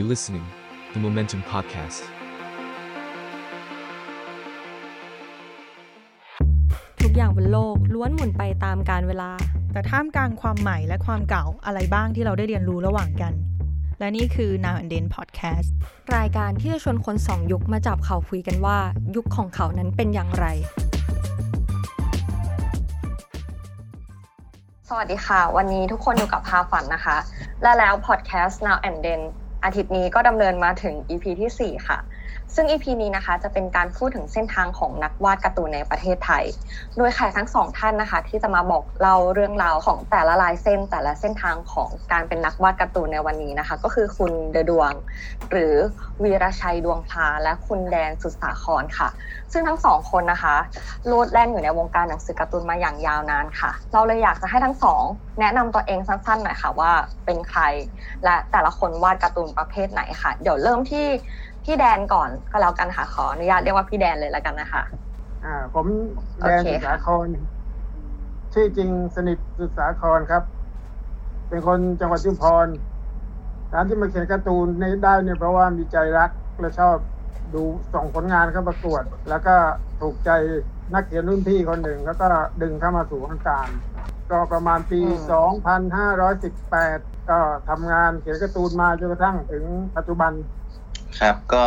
[0.00, 0.46] You listening,
[0.92, 2.00] the Momentum Podcast.
[7.02, 9.30] ทุกอย่างบนโลกล้วนหมุนไปตามกาลเวลา
[9.72, 13.32] แต่ท่ามกลางความใหม่และความเก่าอะไรบ้างที่เราได้เรียนรู้ระหว่างกัน
[13.98, 15.68] และนี่คือ Now and Then Podcast
[16.16, 18.78] รายการที่จะชวนคนสองยุคมาจับเขาคุยกันว่า
[19.16, 20.46] ยุคของเขานั้นเป็นอย่างไร
[24.88, 27.16] สวัสดีค่ะ วันนี้ทุกคนอยู่กับพาฝันนะคะ
[27.62, 29.22] และแล้วพอดแคสต์ Now and Then
[29.66, 31.98] อาทิตย์นี้ก็ดำเนินมาถึง EP ที่ 4 ค่ะ
[32.54, 36.44] ซึ่ง EP นี้นะคะจะเป็นการพูดถึงเส้นทางของนักวาดการ์ตูนในประเทศไทย
[36.96, 44.92] โดยแขกทั้งสองท่านนะคะ ที่จะมาบอกเล่าเรื่องราวของแต่ละลายเส้น แต่ละเส้นทางของการเป็นนักวาดการ์ตูนในวันนี้นะคะ ก็คือคุณเดอดวง
[45.50, 45.74] หรือ
[46.22, 49.08] วีรชัยดวงพาและคุณแดนสุดสาครค่ะ
[49.52, 50.56] ซึ่งทั้งสองคนนะคะ
[51.06, 55.02] โลดแล่นอยู่ในวงการหนังสือการ์ตูนมาอย่างยาวนานค่ะ เราเลยอยากจะให้ทั้งสอง
[55.40, 56.92] แนะนำตัวเองสั้นๆหน่อยค่ะว่า
[57.24, 57.62] เป็นใคร
[58.24, 61.06] และแต่ละคนวาดการ์ตูนประเภทไหนค่ะ เดี๋ยวเริ่มที่
[61.66, 64.82] พี่แดนก่อนก็แล้วกันค่ะขออนุญาตเรียกว่าพี่แดนเลยแล้วกันนะคะ
[65.44, 65.86] อ่า ผม
[66.40, 67.28] แดนโอเคสุสาค่ะคร
[68.52, 70.42] ชื่อจริงสนิทสุสาครครับ
[71.48, 72.66] เป็นคนจังหวัดชุมพร
[73.72, 76.96] การที่มาเขียนการ์ตูนนี้ได้เนี่ยเพราะว่ามีใจรักและชอบ
[77.54, 77.62] ดู
[77.94, 79.54] ส่งผลงานเข้าประกวด แล้วก็
[80.00, 80.30] ถูกใจ
[80.94, 82.26] นักเขียนรุ่นพี่คนหนึ่ง แล้วก็
[82.62, 83.68] ดึงเข้ามาสู่วงการ
[84.30, 85.00] ก็ประมาณปี
[85.74, 89.64] 2518 ก็ทำงานเขียนการ์ตูนมาจนกระทั่งถึง
[89.96, 90.32] ปัจจุบัน
[91.20, 91.64] ครับก็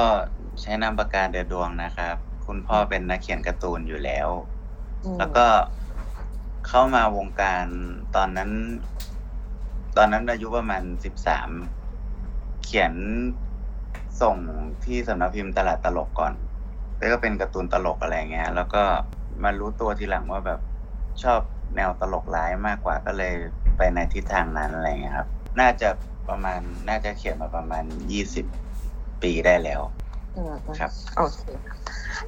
[0.62, 4.30] ใช้นามปากกาเดือดวงนะครับ คุณพ่อเป็นนักเขียนการ์ตูนอยู่แล้ว
[5.04, 5.46] อืมแล้วก็
[6.68, 7.66] เข้ามาวงการ
[8.16, 8.52] ตอนนั้น
[9.98, 11.50] ตอนนั้นอายุประมาณสิบสาม
[12.64, 12.94] เขียน
[14.22, 14.36] ส่ง
[14.86, 16.34] ที่สำนักพิมพ์ตลาดตลกก่อน
[16.98, 18.84] แล้วก็เป็นการ์ตูนตลกอะไรเงี้ย แล้วก็
[19.44, 20.60] มารู้ตัวทีหลังว่าแบบ
[21.24, 21.40] ชอบ
[21.76, 23.34] แนวตลกร้ายมากกว่าก็เลย
[23.78, 25.28] ไปในทิศทางนั้นอะไรเงี้ยครับ
[25.60, 25.90] น่าจะ
[26.30, 28.46] ประมาณน่าจะเขียนมาประมาณยี่สิบ
[29.24, 29.82] ปีได้แล้ว
[30.38, 31.76] อืมครับโอเคค่ะ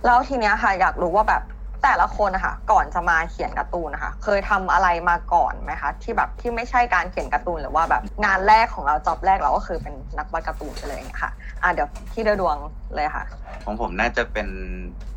[0.05, 1.43] แล้วทีเนี้ยค่ะ อยากรู้ว่าแบบ
[1.83, 11.31] แต่ละคนนะคะก่อนจะมาเขียนการ์ตูนนะคะ เคยทำอะไรมาก่อนไหมคะ ที่แบบที่ไม่ใช่การเขียนการ์ตูนหรือว่าแบบงานแรกของเราจ็อบแรกเราก็คือเป็นนักวาดการ์ตูนไปเลยอย่างเงี้ยค่ะ
[11.63, 12.57] อะเดี๋ยวพี่เดอดวง
[12.95, 13.23] เลยค่ะ
[13.65, 14.47] ของผมน่าจะเป็น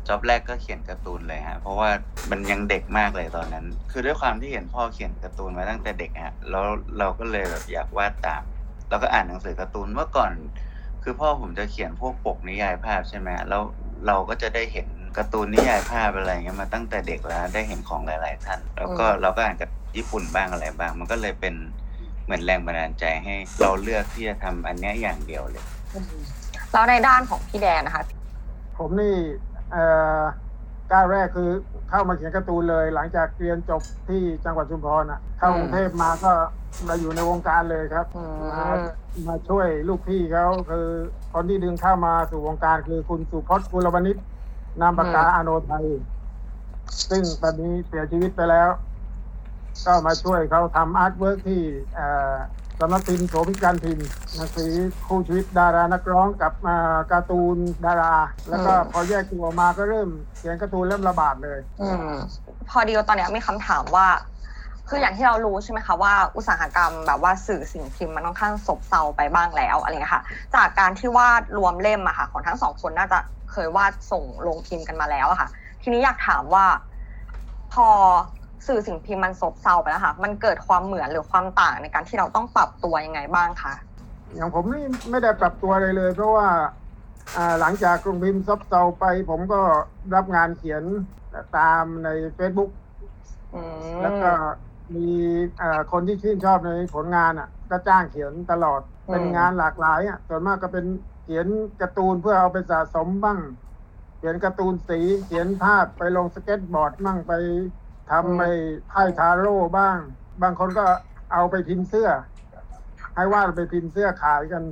[0.07, 1.89] จ็อบแรกก็เขียนการ์ตูนเลยฮะเพราะว่า
[2.31, 6.63] มันยังเด็กมากเลยตอนนั้น คือด้วยความที่เห็นพ่อเขียนการ์ตูนมาตั้งแต่เด็กฮะแล้ว
[6.97, 8.43] เราก็เลยแบบอยากวาดตาม
[8.89, 10.31] แล้วก็อ่านหนังสือการ์ตูนเมื่อก่อน
[11.07, 13.61] คือพ่อผมจะเขียนพวกปกนิยายภาพใช่ไหมแล้ว
[14.07, 21.55] เราก็จะได้เห็นการ์ตูนนิยายภาพอะไรเงี้ยมาตั้งแต่เด็กแล้วได้เห็นของหลาย ๆ ท่าน แล้วก็อืมเราก็อ่านกับญี่ปุ่นบ้างอะไรบ้าง มันก็เลยเป็น
[22.25, 25.63] เหมือนแรงบันดาลใจให้เราเลือกที่จะทำอันเนี้ยอย่างเดียวเลย
[26.71, 28.03] แล้วในด้านของพี่แดนนะคะ
[28.77, 29.15] ผมนี่
[29.71, 29.83] เอ่
[30.19, 30.21] อ
[30.91, 31.49] ก้าวแรกคือ
[31.89, 36.31] เข้ามาเขียนการ์ตูนเลย หลังจากเรียนจบที่จังหวัดชุมพรอะเข้ากรุงเทพมาก็
[36.87, 38.69] มาอยู่ในวงการเลยครับอืมมา
[39.27, 40.87] มาช่วยลูกพี่เขาคือ
[41.33, 44.17] คนที่ดึงเข้ามาสู่วงการคือคุณสุพจน์กุลวณิช
[44.81, 45.85] นามปากกาอาโนไทย
[47.09, 48.69] ซึ่งตอนนี้เสียชีวิตไปแล้ว
[49.85, 51.61] ก็มาช่วยเขาทำ artwork ที่
[51.95, 52.33] เอ่อ
[52.79, 54.71] สำนักพิมพ์โสภิการพิมพ์หนังสือ
[55.07, 58.15] คู่ชีวิตดารานักร้องกับอ่าการ์ตูนดารา
[58.49, 62.13] แล้วก็อืมพอแยกตัวออกมาก็เริ่มเขียนการ์ตูนเริ่มระบาดเลยอืม
[62.69, 64.07] พอดีว่าตอนเนี้ยมีคำถามว่า
[64.89, 70.23] คืออย่างที่เรารู้ใช่ไหมคะว่าอุตสาหกรรมแบบว่าสื่อสิ่งพิมพ์มันค่อนข้างซบเซาไปบ้างแล้วอะไรเงี้ยค่ะ
[70.55, 73.19] จากการที่วาดรวมเล่มอะค่ะ ของทั้งสองคนน่าจะ
[73.51, 75.49] เคยวาดส่งลงพิมพ์กันมาแล้วอะค่ะ
[75.81, 76.65] ทีนี้อยากถามว่า
[77.73, 77.87] พอ
[78.67, 83.73] สื่อสิ่งพิมพ์มันซบเซาไปแล้วค่ะ มันเกิดความเหมือนหรือความต่างในการที่เราต้องปรับตัวยังไงบ้างคะ
[84.35, 86.47] อย่างผมนี่ไม่ได้ปรับตัวเลยเลย เพราะว่า
[87.37, 89.59] อ่าหลังจากกรุงพิมพ์ซบเซาไป ผมก็
[90.15, 90.83] รับงานเขียน
[91.57, 92.71] ตามใน Facebook
[93.53, 93.61] อื
[93.93, 94.31] มแล้วก็
[94.93, 95.07] มี
[95.57, 100.85] เอ่อคนที่ชื่นชอบในผลงานอะ ก็จ้างเขียนตลอดอืมเป็นงานหลากหลายอะส่วนมากก็เป็น
[101.23, 101.47] เขียน
[101.81, 103.39] การ์ตูนเพื่อเอาไปสะสมบ้าง
[104.17, 107.33] เขียนการ์ตูนสี เขียนภาพไปลงสเก็ตบอร์ดบ้างไป
[108.09, 108.43] ทำไป
[108.89, 109.99] ไพ่ทาโร่บ้าง
[110.41, 110.85] บางคนก็
[111.31, 112.09] เอาไปพิมพ์เสื้อ
[113.15, 114.63] ให้วาดไปพิมพ์เสื้อขายกัน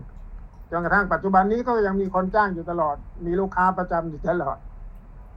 [0.72, 2.96] จนกระทั่งปัจจุบันนี้ก็ยังมีคนจ้างอยู่ตลอด
[3.26, 4.58] มีลูกค้าประจำอยู่ตลอด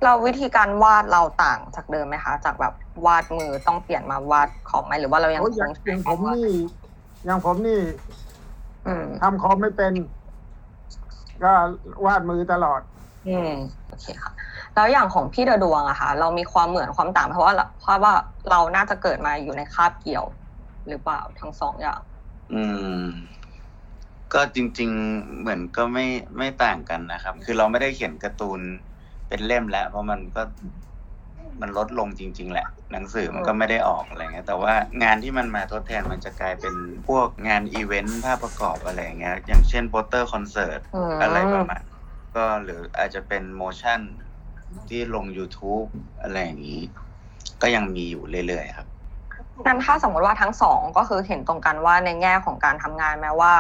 [0.05, 2.75] เราวิธีการวาดเราต่างจากเดิมไหมคะ จากแบบ
[3.07, 6.47] วาดมือต้องเปลี่ยนมาวาดของไหมหรือว่าเรายังโอ้ยคอย่างงอย่างผมนี่
[7.25, 7.81] อย่างผมนี่
[8.87, 9.93] อืมทำคอมไม่เป็น
[11.45, 11.53] ก็
[12.07, 12.81] วาดมือตลอด
[13.29, 13.53] อืม
[13.89, 14.33] โอเคค่ะ
[14.75, 18.15] แล้วอย่างของพี่เดอะดวงอะค่ะ เรามีความเหมือนความต่างเพราะว่าเราเพราะว่า
[18.51, 20.25] เราน่าจะเกิดมาอยู่ในคาบเกี่ยว
[20.89, 22.01] หรือเปล่าทั้งสองอย่าง
[22.53, 22.63] อื
[23.01, 23.05] ม
[24.35, 26.07] ก็จริง ๆ เหมือนก็ไม่
[26.39, 28.61] ไม่ต่างกันนะครับ คือเราไม่ได้เขียนการ์ตูน
[29.29, 30.43] เป็นเล่มแล้ว เพราะมันก็
[31.61, 36.75] มันลดลงจริง ๆ แหละ หนังสือมันก็ไม่ได้ออกอะไรเงี้ยแต่ว่างานที่มันมาทดแทนมันจะกลายเป็น
[37.09, 41.83] พวกงานอีเวนต์ภาพประกอบอะไรเงี้ยอย่างเช่นโปสเตอร์คอนเสิร์ตอืม อะไรประมาณ
[42.37, 44.01] ก็หรืออาจจะเป็น motion
[44.89, 45.89] ที่ลง YouTube
[46.23, 46.81] อะไรอย่างนี้
[47.63, 48.86] ก็ยังมีอยู่เรื่อยๆครับ
[49.65, 53.55] งั้นถ้าสมมติว่าทั้งสองก็คือเห็นตรงกันว่าในแง่ของการทำงานแม้ว่า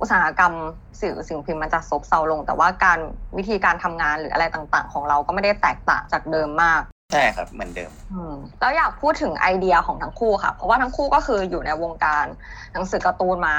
[0.00, 0.52] อุตสาหกรรม
[1.00, 2.98] สื่อสิ่งพิมพ์มันจะซบเซาลง แต่ว่าการ
[3.36, 12.26] วิธีการทำงานหรืออะไรต่างๆ ของเราก็ไม่ได้แตกต่างจากเดิมมากใช่ครับเหมือนเดิมอืมแล้วอยากพูดถึงไอเดียของทั้งคู่ค่ะ เพราะว่าทั้งคู่ก็คืออยู่ในวงการ
[12.72, 13.56] หนังสือการ์ตูนมา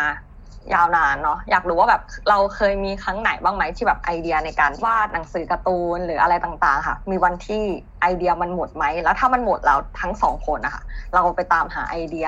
[0.73, 7.63] ยาวนานเนาะอยากรู้ว่าแบบเราเคยมีครั้งไหนบ้างไหมที่แบบไอเดียในการวาดหนังสือการ์ตูนหรืออะไรต่างๆ ค่ะ มีวันที่
[8.01, 10.83] ไอเดียมันหมดไหมแล้วถ้ามันหมดแล้วทั้งสองคนนะคะ
[11.13, 12.27] เราไปตามหาไอเดีย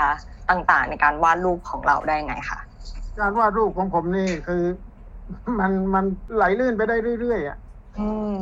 [0.50, 2.60] ต่างๆ ในการวาดรูปของเราได้ไงคะ
[3.20, 4.64] การวาดรูปของผมนี่คือ
[5.60, 6.06] มันมัน
[6.36, 7.58] ไหลลื่นไปได้เรื่อยๆอะ
[8.00, 8.40] อืม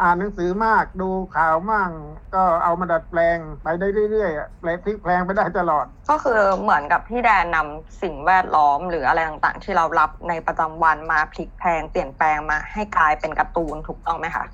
[0.00, 1.90] อืมอ่านหนังสือมากดูข่าวมั่ง
[2.34, 14.44] ก็เอามาดัดแปลงไปได้เรื่อยๆอะแปลพลิกแปลงไปได้ตลอด ก็คือเหมือนกับที่แดนนำสิ่งแวดล้อมหรืออะไรต่างๆ ที่เรารับในประจำวันมาพลิกแพลงเปลี่ยนแปลงมาให้กลายเป็นการ์ตูนถูกต้องไหมคะ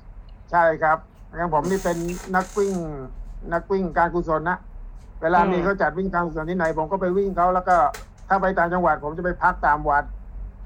[0.51, 0.97] ใช่ครับ
[1.35, 1.97] อย่างผมนี่เป็น
[2.35, 2.73] นักวิ่ง
[3.53, 4.59] นักวิ่งการกุศลนะ
[5.21, 7.75] เวลาอืมมีเขาจัดวิ่งการกุศลที่ไหน ผมก็ไปวิ่งเขาแล้วก็
[8.29, 10.03] ถ้าไปต่างจังหวัดผมจะไปพักตามวัด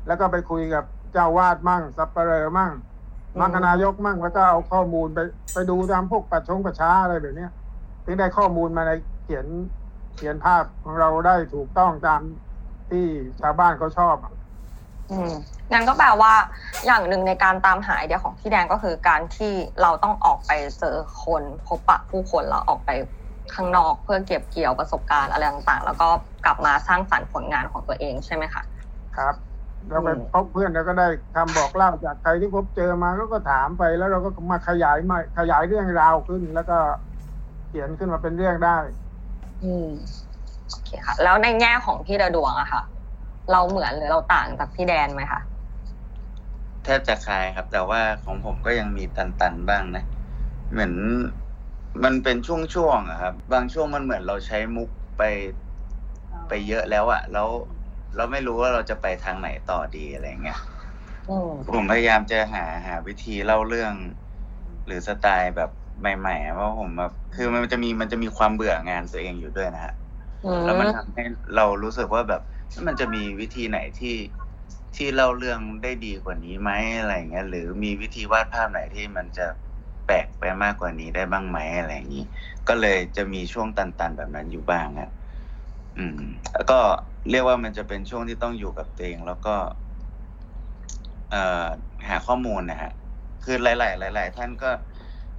[0.07, 0.83] แล้วก็ไปคุยกับ
[1.13, 2.71] เจ้าวาดมั่งสับปะเหร่อมั่ง
[3.39, 5.19] มังคนายกมั่งแล้วก็เอาข้อมูลไป
[5.53, 7.51] ไปดูตามพวกปัดชงประช้าอะไรแบบเนี้ย
[8.05, 8.91] ถึงได้ข้อมูลมาใน
[9.23, 9.45] เขียน
[10.15, 12.21] เขียนภาพของเราได้ถูกต้องตาม
[12.89, 13.05] ที่
[13.41, 14.33] ชาวบ้านเขาชอบอะ
[15.11, 15.31] อืม
[15.71, 16.33] งั้นก็แปลว่า
[16.85, 22.89] อย่างหนึ่งในการตามหาไอเดียของพี่แดงก็คือการที่เราต้องออกไปเจอคนพบปะผู้คนแล้วออกไป
[23.53, 26.07] ข้างนอกเพื่อเก็บเกี่ยวประสบการณ์อะไรต่างๆ แล้วก็
[26.45, 28.63] กลับมาสร้างสรรค์ผลงานของตัวเองใช่ไหมคะ
[29.17, 29.35] ครับ
[29.89, 36.77] เราไปอืมพบเพื่อนเราก็ได้คำบอกเล่าจากใครที่พบเจอมาก็ก็ถามไปแล้วเราก็มาขยายมาขยายเรื่องราวขึ้น แล้วก็
[37.67, 38.77] เขียนขึ้นมาเป็นเรื่องได้
[39.63, 39.87] อืม
[40.69, 42.83] โอเคค่ะ แล้วในแง่ของพี่ดาดวงอะค่ะ
[43.51, 45.41] เราเหมือนหรือเราต่างจากพี่แดนไหมคะ
[46.83, 50.03] แทบจะคล้ายครับ แต่ว่าของผมก็ยังมีตันๆบ้างนะ
[50.71, 50.93] เหมือน
[52.03, 55.21] มันเป็นช่วงๆอะครับ บางช่วงมันเหมือนเราใช้มุกไป
[56.47, 57.49] ไปเยอะแล้วอะแล้ว
[58.15, 60.59] เราไม่รู้ว่าเราจะไปทางไหนต่อดีอะไรเงี้ย
[61.29, 63.93] อืมผมพยายามจะหาหาวิธีเล่าเรื่อง
[64.85, 69.93] หรือสไตล์แบบใหม่ๆอะเพราะผมแบบคือมันจะมีมันจะมีความเบื่องานตัวเองอยู่ด้วยนะฮะ
[70.45, 71.23] อืมแล้วมันทำให้
[71.55, 72.41] เรารู้สึกว่าแบบ
[72.87, 74.15] มันจะมีวิธีไหนที่
[74.95, 79.47] ที่เล่าเรื่องได้ดีกว่านี้ไหมอะไรเงี้ยหรือมีวิธีวาดภาพไหนที่มันจะ
[80.05, 82.25] แปลกไปมากกว่านี้ได้บ้างไหมอะไรอย่างนี้
[82.67, 85.09] ก็เลยจะมีช่วงตันๆแบบนั้นอยู่บ้างอะ
[85.97, 86.21] อืม
[86.53, 86.79] แล้วก็
[87.29, 89.56] เรียกว่ามันจะเป็นช่วงที่ต้องอยู่กับตัวเอง แล้วก็
[91.31, 91.68] เออ
[92.07, 92.91] หาข้อมูลนะฮะ
[93.44, 94.69] คือหลาย ๆ หลาย ๆ ท่านก็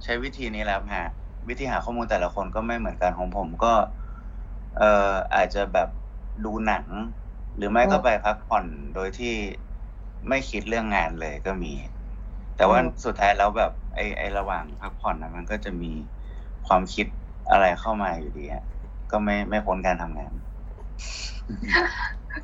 [0.03, 1.07] ใช้วิธีนี้แล้วฮะ
[1.49, 3.73] วิธีหาข้อมูลแต่ละคนก็ไม่เหมือนกันของผมก็
[4.77, 5.89] เอ่ออาจจะแบบ
[6.45, 6.85] ดูหนัง
[7.55, 8.65] หรือไม่ก็ไปพักผ่อน
[8.95, 9.33] โดยที่
[10.29, 11.73] ไม่คิดเรื่องงานเลยก็มี
[12.57, 15.91] แต่ว่าสุดท้ายแล้วแบบไอ้ไอ้ระหว่างพักผ่อนนะมันก็จะมี
[16.67, 17.07] ความคิด
[17.51, 18.65] อะไรเข้ามาอยู่ดีฮะ
[19.11, 20.33] ก็ไม่ไม่พ้นการทำงาน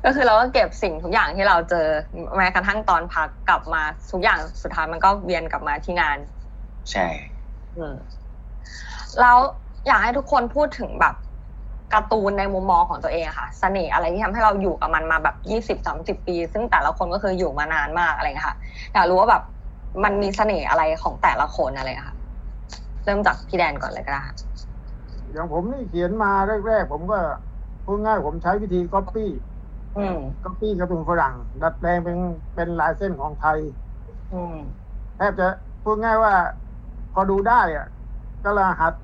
[0.04, 1.86] ก็คือเราก็เก็บสิ่งทุกอย่างที่เราเจอ
[2.36, 3.82] แม้กระทั่งตอนพักกลับมา
[4.12, 6.18] ทุกอย่างสุดท้ายมันก็เวียนกลับมาที่งาน
[6.90, 7.06] ใช่
[7.76, 7.94] อืม
[9.20, 9.38] แล้ว
[9.86, 11.14] อยากให้ทุกคนพูดถึงแบบ
[11.92, 18.56] การ์ตูนในมุมมองของตัวเองอะค่ะเสน่ห์อะไรที่ทำให้เราอยู่กับมันมาแบบยี่สิบสามสิบปี ซึ่งแต่ละคนก็คืออยู่มานานมากอะไรเงี้ยค่ะ
[18.94, 19.42] อยากรู้ว่าแบบ
[20.04, 22.16] มันมีเสน่ห์อะไรของแต่ละคนอะไรอะค่ะ
[23.04, 24.36] เริ่มจากพี่แดนก่อนเลยก็ได้ค่ะ
[25.32, 26.32] อย่างผมนี่เขียนมา
[26.66, 27.18] แรกๆผมก็
[27.90, 29.30] พูดง่ายผมใช้วิธีก๊อปปี้
[29.96, 32.16] อืมก๊อปปี้การ์ตูนฝรั่ง ดัดแปลงเป็น
[32.54, 33.58] เป็นลายเส้นของไทย
[34.32, 34.56] อืม
[35.16, 35.48] แทบจะ
[35.82, 36.34] พูดง่ายว่า
[37.14, 37.86] พอดูได้อะ
[38.44, 38.94] ก็ละหัด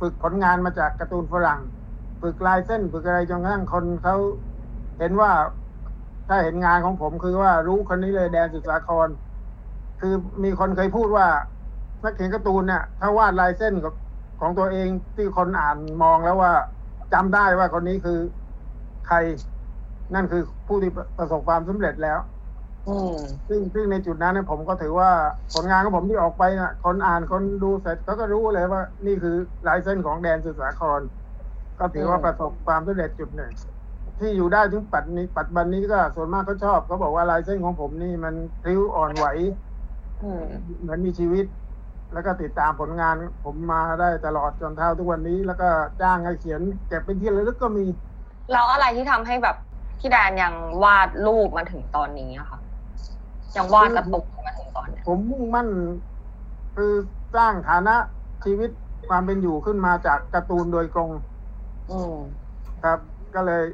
[0.00, 1.60] ฝึกผลงานมาจากการ์ตูนฝรั่ง
[2.22, 4.16] ฝึกลายเส้นฝึกอะไรจนกระทั่งคนเขา
[4.98, 5.30] เห็นว่า
[6.28, 9.08] ถ้าเห็นงานของผมคือว่ารู้คนนี้เลยแดนสุดสาคร
[10.00, 11.26] คือมีคนเคยพูดว่า
[12.04, 13.94] นักเขียนการ์ตูนเนี่ยถ้าวาดลายเส้นของ
[14.40, 16.52] ของตัวเองที่คนอ่านมองแล้วว่า
[17.12, 18.18] จำได้ว่าคนนี้คือ
[19.08, 19.16] ใคร
[20.14, 22.18] นั่นคือผู้ที่ประสบความสำเร็จแล้ว
[22.88, 23.16] อืม
[23.48, 25.10] ซึ่งซึ่งในจุดนั้นเนี่ยผมก็ถือว่า
[25.54, 29.36] ผลงานของผมที่ออกไปน่ะคนอ่านคนดูเสร็จเขาก็รู้เลยว่า นี่คือ
[29.68, 31.00] ลายเส้นของแดนสุดสาคร
[31.78, 33.52] ก็ถือว่าอืมประสบความสำเร็จจุดหนึ่ง
[34.20, 39.26] ที่อยู่ได้ถึงปัจจุบันนี้ปัจจุบันนี้ก็ส่วนมากเขาชอบเขาบอกว่าลายเส้นของผมนี่มันพริ้วอ่อนไหว
[40.22, 40.44] อืม
[40.80, 41.44] เหมือนมีชีวิต
[42.12, 43.14] แล้วก็ติดตามผลงาน
[43.44, 45.68] ผมมาได้ตลอดจนเท่าทุกวันนี้ แล้วก็
[46.02, 47.86] จ้างให้เขียนเก็บเป็นที่ระลึกก็มี
[48.52, 49.56] แล้วอะไรที่ทำให้แบบ
[49.98, 52.58] พี่แดนยังวาดรูปมาถึงตอนนี้อะค่ะ
[53.56, 55.68] ยังวาดการ์ตูนมาถึงตอนเนี้ยผมมุ่งมั่น
[56.76, 56.92] คือ
[57.36, 57.94] สร้างฐานะ
[58.44, 58.70] ชีวิต
[59.08, 61.10] ความเป็นอยู่ขึ้นมาจากการ์ตูนโดยตรง
[61.90, 62.14] อืม
[62.84, 62.98] ครับ
[63.34, 63.64] ก็เลย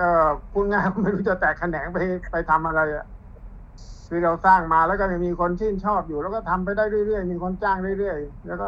[0.00, 0.08] ก็
[0.52, 1.98] พูดง่ายๆไม่รู้จะแตกแขนงไป
[2.32, 3.06] ไปทำอะไรอะ
[4.08, 8.66] คือเราสร้างมาแล้วก็มีคนชื่นชอบอยู่ แล้วก็ทำไปได้เรื่อยๆ มีคนจ้างเรื่อยๆ แล้วก็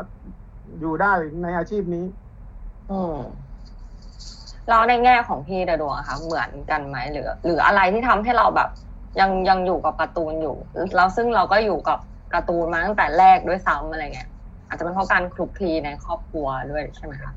[0.81, 1.13] อยู่ได้
[1.43, 2.05] ในอาชีพนี้
[2.91, 3.19] อืม
[4.69, 8.69] แล้วในแง่ของพี่ดาดวงอะคะเหมือนกันไหมหรือ หรืออะไรที่ทำให้เราแบบ
[9.21, 10.57] ยังยังอยู่กับการ์ตูนอยู่
[10.97, 11.99] แล้วซึ่งเราก็อยู่กับ
[12.35, 14.29] การ์ตูนมาตั้งแต่แรกด้วยซ้ำอะไรเงี้ย
[14.69, 17.33] อาจจะเป็นเพราะการคลุกคลีในครอบครัวด้วยใช่ไหมคะ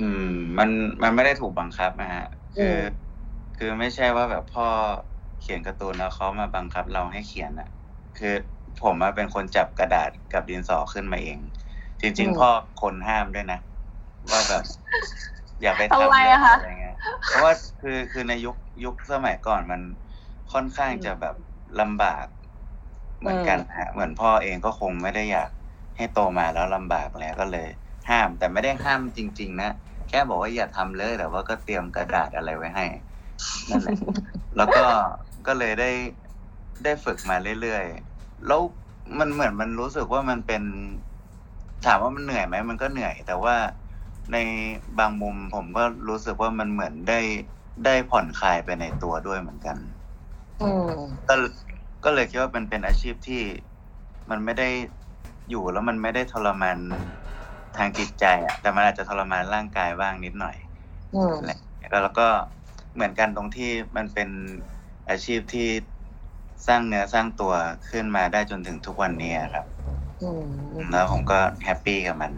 [0.00, 0.70] อืม มัน
[1.02, 2.24] มันไม่ได้ถูกบังคับนะฮะ
[2.58, 2.76] คือม
[3.58, 4.66] คือไม่ใช่ว่าแบบพ่อ
[5.42, 7.68] เขียนการ์ตูนแล้วเขามาบังคับเราให้เขียนอะ
[8.18, 8.34] คือ
[8.82, 11.38] ผมมาเป็นคนจับกระดาษกับดินสอขึ้นมาเอง
[12.00, 12.48] จริง ๆ พ่อ
[12.82, 13.58] คนห้ามด้วยนะ
[14.30, 14.64] ว่าแบบ
[15.62, 16.96] อย่าไปทำทำไมเลยอะคะอะไรเงี้ย
[17.26, 19.80] เพราะว่าคือคือในยุคยุคสมัยก่อนมัน
[20.52, 21.36] ค่อนข้างจะแบบ
[21.80, 22.26] ลำบาก
[23.20, 25.50] เหมือนกันฮะเหมือนพ่อเองก็คงไม่ได้อยาก
[25.96, 27.68] ให้โตมาแล้วลำบากแล้วก็เลย
[28.10, 29.70] ห้ามแต่ไม่ได้ห้ามจริง ๆ นะ
[30.08, 32.86] แค่บอกว่าอย่าทำเลยแต่ว่าก็เตรียมกระดาษอะไรไว้ให้
[33.70, 33.96] นั่นแหละ
[34.56, 34.84] แล้วก็
[35.46, 35.90] ก็เลยได้
[36.84, 38.60] ได้ฝึกมาเรื่อยๆ แล้ว
[39.18, 40.62] มันเหมือนมันรู้สึกว่ามันเป็น
[41.86, 43.56] ถามว่ามันเหนื่อยไหมมันก็เหนื่อย แต่ว่า
[44.32, 44.36] ใน
[44.98, 47.20] บางมุมผมก็รู้สึกว่ามันเหมือนได้
[47.84, 49.76] ได้ผ่อนคลายไปในตัวด้วยเหมือนกัน
[50.62, 50.90] อืม
[51.28, 51.34] ก็
[52.04, 53.42] ก็เลยคิดว่ามันเป็นอาชีพที่
[54.30, 54.68] มันไม่ได้
[55.50, 56.78] อยู่แล้วมันไม่ได้ทรมาน
[57.76, 60.56] ทางจิตใจอะแต่มันอาจจะทรมานร่างกายบ้างนิดหน่อย
[61.14, 61.58] อืมแหละ
[61.90, 62.26] แล้วแล้วก็
[62.94, 64.28] เหมือนกันตรงที่มันเป็น
[65.08, 65.68] อาชีพที่
[66.66, 67.52] สร้างเนื้อสร้างตัว
[67.88, 69.66] ขึ้นมาได้จนถึงทุกวันนี้อะครับ
[70.22, 70.46] อืม
[70.92, 72.32] แล้วผมก็ happy กับมัน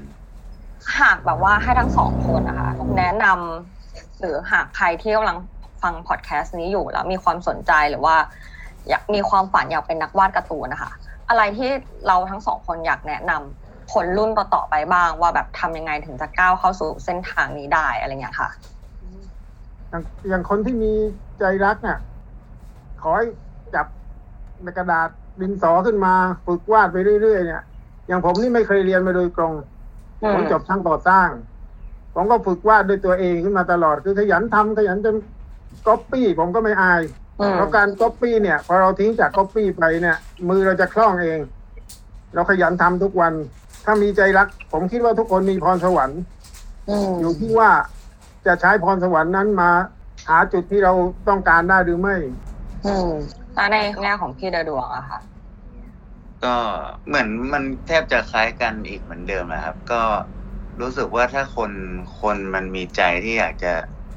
[1.00, 5.38] หากแบบว่าให้ทั้งสองคนนะคะแนะนำหรือหากใครที่กำลัง
[5.82, 8.16] ฟังพอดแคสต์นี้อยู่แล้วมีความสนใจหรือว่า
[8.88, 10.90] อยากมีความฝันอยากเป็นนักวาดการ์ตูนนะคะ
[11.28, 11.70] อะไรที่
[12.06, 18.48] เราทั้งสองคนอยากแนะนำคนรุ่นต่อๆไปบ้าง ว่าแบบทำยังไงถึงจะก้าวเข้าสู่เส้นทางนี้ได้อะไรเงี้ยค่ะ
[19.90, 20.92] อย่างอย่างคนที่มี
[21.38, 21.98] ใจรักเนี่ย
[23.04, 23.26] ขอให้
[23.74, 23.86] จับ
[24.62, 25.08] ในกระดาษ
[25.40, 26.14] ดินสอขึ้นมา
[26.46, 27.62] ฝึกวาดไปเรื่อยๆเนี่ย
[28.06, 29.52] อย่างผมนี่ไม่เคยเรียนมาโดยตรง
[30.22, 31.28] อืมผมจบช่างก่อสร้าง
[32.14, 35.16] ผมก็ฝึกวาดด้วยตัวเองขึ้นมาตลอด คือขยันทำขยันจน
[35.86, 37.02] ก๊อปปี้ผมก็ไม่อาย
[37.40, 40.16] อืมเพราะการก๊อปปี้เนี่ย พอเราทิ้งจากก๊อปปี้ไปเนี่ย
[40.48, 41.38] มือเราจะคล่องเอง
[42.34, 43.32] เราขยันทำทุกวัน
[43.84, 46.20] ถ้ามีใจรัก ผมคิดว่าทุกคนมีพรสวรรค์
[46.88, 47.70] อืมอยู่ที่ว่า
[48.46, 49.70] จะใช้พรสวรรค์นั้นมา
[50.28, 50.92] หาจุดที่เรา
[51.28, 52.16] ต้องการได้หรือไม่
[52.84, 53.10] อืม
[53.54, 55.20] แล้วในแง่ของพี่เดาดวงอะค่ะ
[56.44, 56.56] ก็
[57.06, 60.02] เหมือนมันแทบจะคล้ายกันอีกเหมือนเดิมนะครับ ก็
[60.80, 61.72] รู้สึกว่าถ้าคน
[62.20, 63.72] คนมันมีใจที่อยากจะ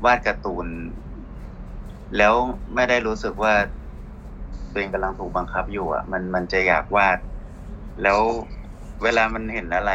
[0.06, 0.68] วาดการ์ตูน
[2.18, 2.36] แล้ว
[2.76, 3.54] ไม่ได้รู้สึกว่า
[4.72, 7.20] ตัวเองกำลังถูกบังคับอยู่อะ มันมันจะอยากวาด
[8.04, 8.20] แล้ว
[9.04, 9.92] เวลามันเห็นอะไร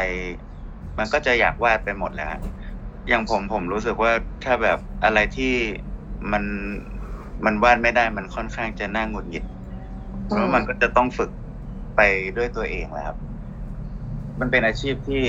[0.97, 2.41] มันก็จะอยากวาดไปหมดแล้วฮะ
[3.09, 4.13] อย่างผมผมรู้สึกว่า
[4.43, 5.53] ถ้าแบบอะไรที่
[6.31, 6.43] มัน
[7.45, 9.43] มันวาดไม่ได้มันค่อนข้างจะน่าหงุดหงิด
[10.25, 11.31] เพราะมันก็จะต้องฝึก
[11.95, 12.01] ไป
[12.37, 13.17] ด้วยตัวเองแหละครับ
[14.39, 15.23] มันเป็นอาชีพที่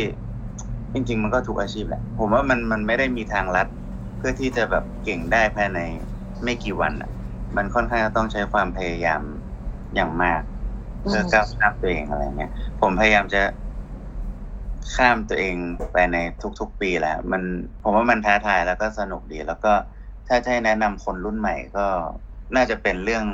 [0.93, 3.69] จริง ๆ มันก็ทุกอาชีพแหละ ผมว่ามันมันไม่ได้มีทางลัด
[4.17, 5.81] เพื่อที่จะแบบเก่งได้ภายใน
[6.45, 7.11] ไม่กี่วันอะ
[7.57, 9.23] มันค่อนข้างจะต้องใช้ความพยายาม
[9.95, 10.41] อย่างมาก
[11.07, 13.43] เพื่อก้าวข้ามตัวเองอะไรเงี้ย ผมพยายามจะ
[14.95, 15.57] ข้ามตัวเอง
[15.93, 16.17] ไปใน
[16.61, 17.43] ทุก ๆ ปีแหละมัน
[17.83, 19.73] ผมว่ามันท้าทายแล้วก็สนุกดีแล้วก็
[20.29, 21.87] ถ้าจะให้แนะนำคนรุ่นใหม่ก็
[22.57, 23.25] น่าจะเป็นเรื่อง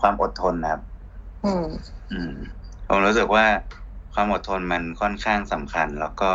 [0.00, 0.82] ความอดทนนะครับ
[1.44, 1.66] อืม
[2.10, 2.32] อืม
[2.88, 3.46] ผมรู้สึกว่า
[4.14, 6.30] ความอดทนมันค่อนข้างสำคัญ แล้วก็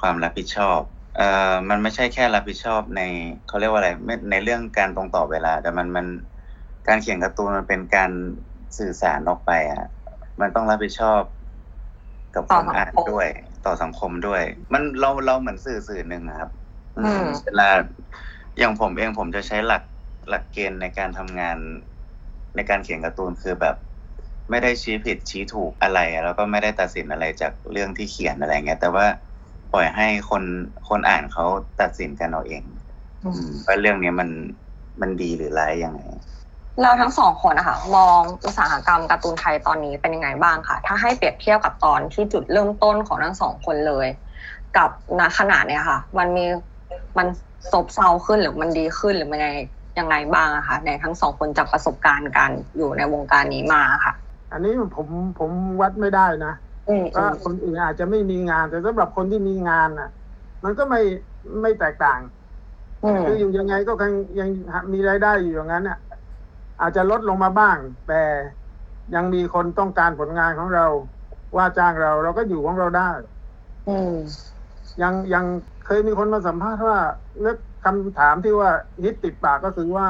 [0.00, 0.80] ความรับผิดชอบ
[1.16, 3.00] เอ่อ มันไม่ใช่แค่รับผิดชอบใน
[3.46, 6.06] เขาเรียกว่าอะไรไม่ในเรื่องการตรงต่อเวลา แต่มันมัน
[6.88, 8.10] การเขียนการ์ตูนมันเป็นการ
[8.78, 9.84] สื่อสารออกไปอะ
[10.40, 11.20] มันต้องรับผิดชอบ
[12.34, 13.28] กับต่คอนสังคมอ่านด้วย
[13.66, 16.50] ต่อสังคมด้วย มันเราเราเหมือนสื่อสื่อหนึ่งอะครับ
[16.98, 17.68] อืมเวลา
[18.58, 19.82] อย่างผมเองผมจะใช้หลัก
[20.28, 21.56] หลักเกณฑ์ในการทำงาน
[22.56, 23.76] ในการเขียนการ์ตูนคือแบบ
[24.50, 29.06] ไม่ได้ชี้ผิดชี้ถูกอะไร แล้วก็ไม่ได้ตัดสินอะไรจากเรื่องที่เขียนอะไรเงี้ยแต่ว่า
[29.72, 30.44] ปล่อยให้คน
[30.88, 31.44] คนอ่านเขา
[31.80, 32.62] ตัดสินกันเอาเอง
[33.24, 34.28] อืมอืมว่าเรื่องเนี้ยมัน
[35.00, 36.02] มันดีหรือร้ายยังไง
[36.82, 44.06] เราทั้งสองคนนะคะมองอุตสาหกรรมการ์ตูนไทยตอนนี้เป็นยังไงบ้างคะถ้าให้เปรียบเทียบกับตอนที่จุดเริ่มต้นของทั้งสองคนเลย
[44.76, 46.44] กับณขณะเนี้ยค่ะ มันมี
[47.18, 47.26] มัน
[47.72, 49.58] ซบเซาขึ้นหรือมันดีขึ้นหรือมันยังไง
[49.98, 54.14] ยังไงบ้างอะคะในทั้งสองคนจากประสบการณ์การอยู่ในวงการนี้มาค่ะ
[54.52, 55.06] อันนี้ผม
[55.38, 55.50] ผม
[55.80, 56.54] วัดไม่ได้นะ
[56.88, 60.10] อืมว่าคนอื่นอาจจะไม่มีงาน แต่สำหรับคนที่มีงานน่ะ
[60.64, 61.00] มันก็ไม่
[61.62, 62.20] ไม่แตกต่าง
[63.04, 64.48] อืมคืออยู่ยังไงก็ยังยัง
[64.92, 65.98] มีรายได้อยู่อย่างนั้นน่ะ
[66.80, 67.76] อาจจะลดลงมาบ้าง
[68.08, 68.22] แต่
[69.14, 70.86] ยังมีคนต้องการผลงานของเรา
[71.56, 73.10] ว่าจ้างเราเราก็อยู่ของเราได้
[73.88, 74.14] อืม
[75.02, 75.44] ยังยัง
[75.86, 76.98] เคยมีคนมาสัมภาษณ์ว่า
[77.40, 78.70] เลือกคำถามที่ว่า
[79.04, 80.08] ฮิตติดปากก็คือว่า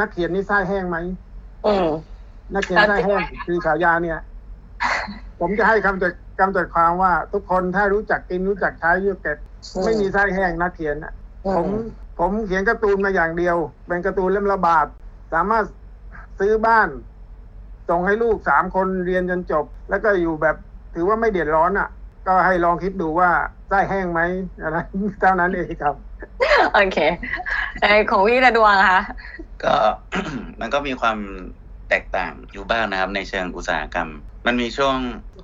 [0.00, 0.96] นักเขียนนี่ไส้แห้งไหม
[1.66, 1.88] อืม
[2.54, 4.18] นักเขียนไส้แห้งคือฉายาเนี่ย
[5.40, 9.38] ผมจะให้คำจัดคำจัดความว่า ทุกคนถ้ารู้จักกินรู้จักใช้รู้จักเก็บ
[9.74, 11.12] อืมไม่มีไส้แห้งนักเขียนน่ะ
[11.46, 11.66] อืผม
[12.18, 13.56] ผมเขียนการ์ตูนมาอย่างเดียว
[13.86, 14.86] เป็นการ์ตูนเล่มละบาท
[15.32, 15.64] สามารถ
[16.38, 16.88] ซื้อบ้าน
[17.88, 20.56] ส่งให้ลูกสามคนเรียนจนจบ แล้วก็อยู่แบบ
[20.94, 21.88] ถือว่าไม่เดือดร้อนอะ
[22.30, 23.30] ก็ให้ลองคิดดูว่า
[23.68, 24.20] ไส้แห้งไหม
[24.62, 24.76] อะไร
[25.20, 25.94] เท่านั้นเองครับ
[26.74, 26.98] โอเค
[27.80, 29.00] เอ้ยของพี่ระดวงคะ
[29.64, 29.76] ก็
[30.60, 31.18] มันก็มีความ
[31.88, 34.08] แตกต่างอยู่บ้างนะครับ ในเชิงอุตสาหกรรม
[34.46, 34.96] มันมีช่วง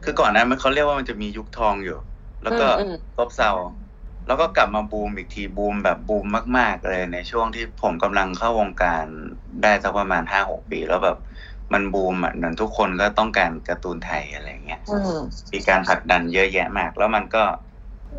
[0.05, 1.99] คือก่อนหนั้านมันเขาเรียกว่ามันจะมียุคทองอยู่
[2.43, 3.51] แล้วก็อืมอืมซบเซา
[4.27, 6.27] แล้วก็กลับมาบูมอีกทีบูมแบบบูม
[6.59, 9.05] มาก ๆ เลยในช่วงที่ผมกำลังเข้าวงการ
[9.63, 11.19] ได้สักประมาณห้าหกปี แล้วแบบ
[11.73, 15.21] มันบูมอะเหมือนทุกคนก็ต้องการการ์ตูนไทยอะไรเงี้ยอืม
[15.53, 17.45] มีการผลักดันเยอะแยะมาก แล้วมันก็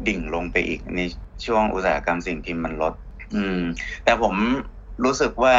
[0.08, 1.00] ดิ่งลงไปอีกใน
[1.46, 2.94] ช่วงอุตสาหกรรมสิ่งพิมพ์มันลด
[3.36, 3.62] อืม
[4.04, 4.36] แต่ผม
[5.04, 5.56] รู้สึกว่า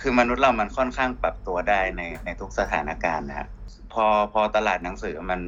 [0.00, 3.48] คือมนุษย์เรามันค่อนข้างปรับตัวได้ในในทุกสถานการณ์นะครับ
[3.92, 5.40] พอพอตลาดหนังสือมัน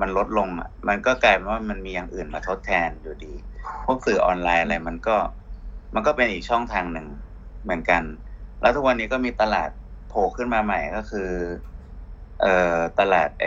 [0.00, 3.34] มันลดลงอะมันก็กลายเป็นว่ามันมีอย่างอื่นมาทดแทนอยู่ดี
[3.86, 5.16] พวกสื่อออนไลน์อะไรมันก็
[5.94, 7.06] มันก็เป็นอีกช่องทางหนึ่ง
[7.62, 8.02] เหมือนกัน
[8.60, 9.70] แล้วทุกวันนี้ก็มีตลาด
[10.10, 11.30] โผล่ขึ้นมาใหม่ก็คือ
[12.40, 13.46] เอ่อตลาดไอ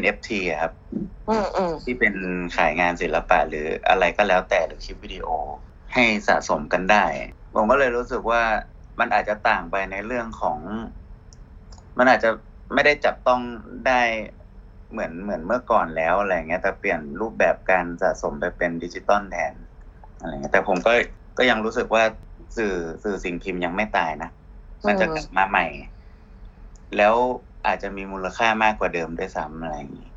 [0.00, 0.72] NFT อะครับ
[1.28, 2.14] อืมอืมที่เป็น
[2.56, 5.26] ขายงานศิลปะ หรืออะไรก็แล้วแต่หรือคลิปวิดีโอ
[5.92, 7.04] ให้สะสมกันได้
[7.54, 8.42] ผมก็เลยรู้สึกว่า
[9.00, 10.58] มันอาจจะต่างไปในเรื่องของ
[11.98, 12.30] มันอาจจะ
[12.74, 13.40] ไม่ได้จับต้อง
[13.86, 14.02] ได้
[14.92, 19.54] เหมือนเหมือนเมื่อก่อนแล้วอะไรเงี้ยแต่เปลี่ยนรูปแบบการสะสมไปเป็นดิจิตอลแทน
[20.18, 20.92] อะไรเงี้ยแต่ผมก็
[21.38, 22.02] ก็ยังรู้สึกว่า
[22.56, 24.30] สื่อสื่อสิ่งพิมพ์ยังไม่ตายนะ
[24.86, 25.66] มันจะกลับมาใหม่
[26.96, 27.14] แล้ว
[27.66, 30.10] อาจจะมีมูลค่ามากกว่าเดิมด้วยซ้ำอะไรอย่างนี้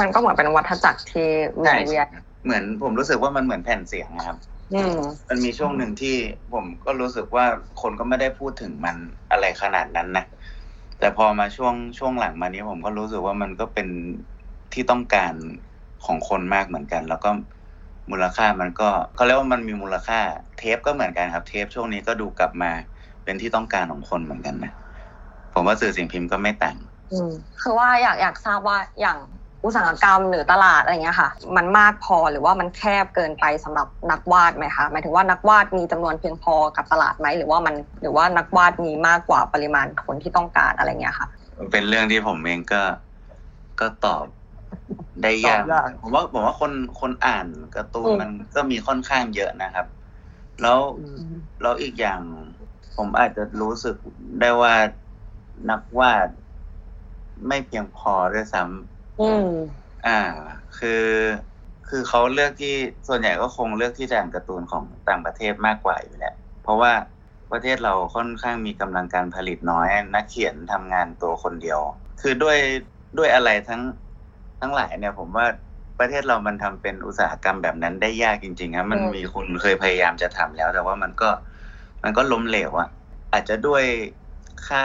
[0.00, 2.06] มันก็เหมือนเป็นวัฏจักรที่หมุนเวียน
[2.44, 4.38] เหมือนผมรู้สึกว่ามันเหมือนแผ่นเสียงนะครับ
[4.74, 4.98] อืม
[5.28, 6.16] มันมีช่วงหนึ่งที่
[6.52, 7.44] ผมก็รู้สึกว่า
[7.82, 8.96] คนก็ไม่ได้พูดถึงมัน
[9.30, 10.24] อะไรขนาดนั้นนะ
[10.98, 13.88] แต่พอมาช่วงช่วงหลังมานี้ผมก็รู้สึกว่ามันก็เป็น
[14.72, 15.34] ที่ต้องการ
[16.06, 17.30] ของคนมากเหมือนกัน แล้วก็
[18.10, 20.20] มูลค่ามันก็เขาเรียกว่ามันมีมูลค่า
[20.58, 22.72] เทปก็เหมือนกันครับ เทปช่วงนี้ก็ดูกลับมา
[23.26, 24.72] เป็นที่ต้องการของคนเหมือนกันนะ
[25.54, 26.76] ผมว่าสื่อสิ่งพิมพ์ก็ไม่ต่าง
[27.12, 27.30] อืม
[27.62, 29.18] คือว่าอยากอยากทราบว่าอย่าง
[29.64, 41.28] อุตสาหกรรมหรือตลาดอะไรเงี้ยค่ะ มันมากพอหรือว่ามันแคบเกินไปสำหรับนักวาดไหมคะหมายถึงว่านักวาดมีจำนวนเพียงพอกับตลาดไหมหรือว่ามันหรือว่านักวาดมีมากกว่าปริมาณคนที่ต้องการอะไรเงี้ยค่ะ
[41.72, 42.82] เป็นเรื่องที่ผมเองก็
[43.80, 44.24] ก็ตอบ
[45.22, 49.86] ได้ยากตอบยากผมว่าผมว่าคนคนอ่านการ์ตูนอืมมันก็มีค่อนข้างเยอะนะครับ
[50.62, 52.20] แล้วอืมแล้วอีกอย่าง
[52.96, 53.96] ผมอาจจะรู้สึก
[54.40, 54.74] ได้ว่า
[55.70, 56.28] นักวาด
[57.48, 59.48] ไม่เพียงพอด้วยซ้ำอืม
[60.06, 60.20] อ่า
[60.78, 61.04] คือ
[61.88, 62.74] คือเขาเลือกที่
[63.08, 66.92] ส่วนใหญ่ก็คงเลือกที่จะอ่านการ์ตูนของต่างประเทศมากกว่าอยู่แล้วเพราะว่า
[67.52, 71.80] ประเทศเราค่อนข้างมีกำลังการผลิตน้อยนักเขียนทำงานตัวคนเดียว
[72.20, 72.58] คือด้วย
[73.18, 73.82] ด้วยอะไรทั้ง
[74.60, 75.46] ทั้งหลายเนี่ย ผมว่า
[75.98, 81.28] ประเทศเรามันทำเป็นอุตสาหกรรมแบบนั้นได้ยากจริงๆครับมันอืมมีคนเคยพยายามจะทำแล้ว แต่ว่ามันก็
[82.08, 82.88] มันก็ล้มเหลวอะ
[83.32, 83.84] อาจจะด้วย
[84.66, 84.84] ค่า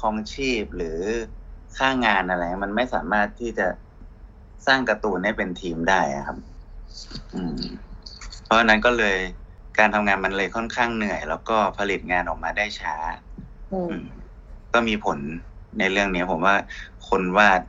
[0.00, 0.98] ครองชีพหรือ
[1.76, 3.66] ค่างานอะไร มันไม่สามารถที่จะ
[4.66, 6.38] สร้างการ์ตูนให้เป็นทีมได้อะครับ
[7.34, 7.58] อืม
[8.44, 9.16] เพราะฉะนั้นก็เลย
[9.78, 12.94] การทำงานมันเลยค่อนข้างเหนื่อย แล้วก็ผลิตงานออกมาได้ช้า
[13.72, 14.04] อืมอืม
[14.74, 15.18] ก็มีผล
[15.78, 16.56] ในเรื่องนี้ผมว่า
[17.08, 17.60] คนวาด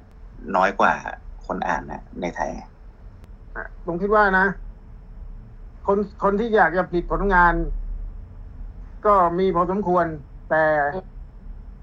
[0.56, 0.94] น้อยกว่า
[1.46, 2.52] คนอ่านนะในไทย
[3.86, 4.46] ผมคิดว่านะ
[5.88, 7.54] คนคนที่อยากจะผลิตผลงาน
[9.06, 10.06] ก็มีพอสมควร
[10.50, 10.66] แต่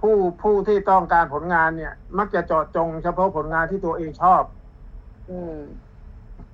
[0.01, 4.43] ผู้ผู้ที่ต้องการผลงานเนี่ย มักจะเจาะจงเฉพาะผลงานที่ตัวเองชอบ
[5.31, 5.57] อืม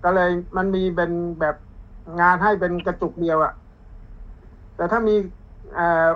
[0.05, 1.57] ก็เลยมันมีเป็นแบบ
[2.21, 3.53] งานให้เป็นกระจุกเดียวอะ
[4.77, 5.17] แต่ถ้ามี
[5.75, 6.09] เอ่อ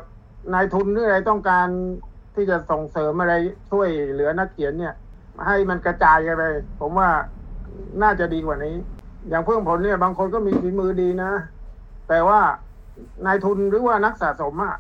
[0.53, 1.69] นายทุนหรืออะไรต้องการ
[2.35, 3.35] ที่จะส่งเสริมอะไร
[3.71, 4.95] ช่วยเหลือนักเขียนเนี่ย
[5.47, 6.43] ให้มันกระจายกันไป
[6.81, 7.11] ผมว่า
[8.03, 8.77] น่าจะดีกว่านี้
[9.29, 11.33] อย่างเพิ่งผลเนี่ย บางคนก็มีฝีมือดีนะ
[12.09, 12.41] แต่ว่า
[13.27, 14.77] นายทุนหรือว่านักสะสมอะ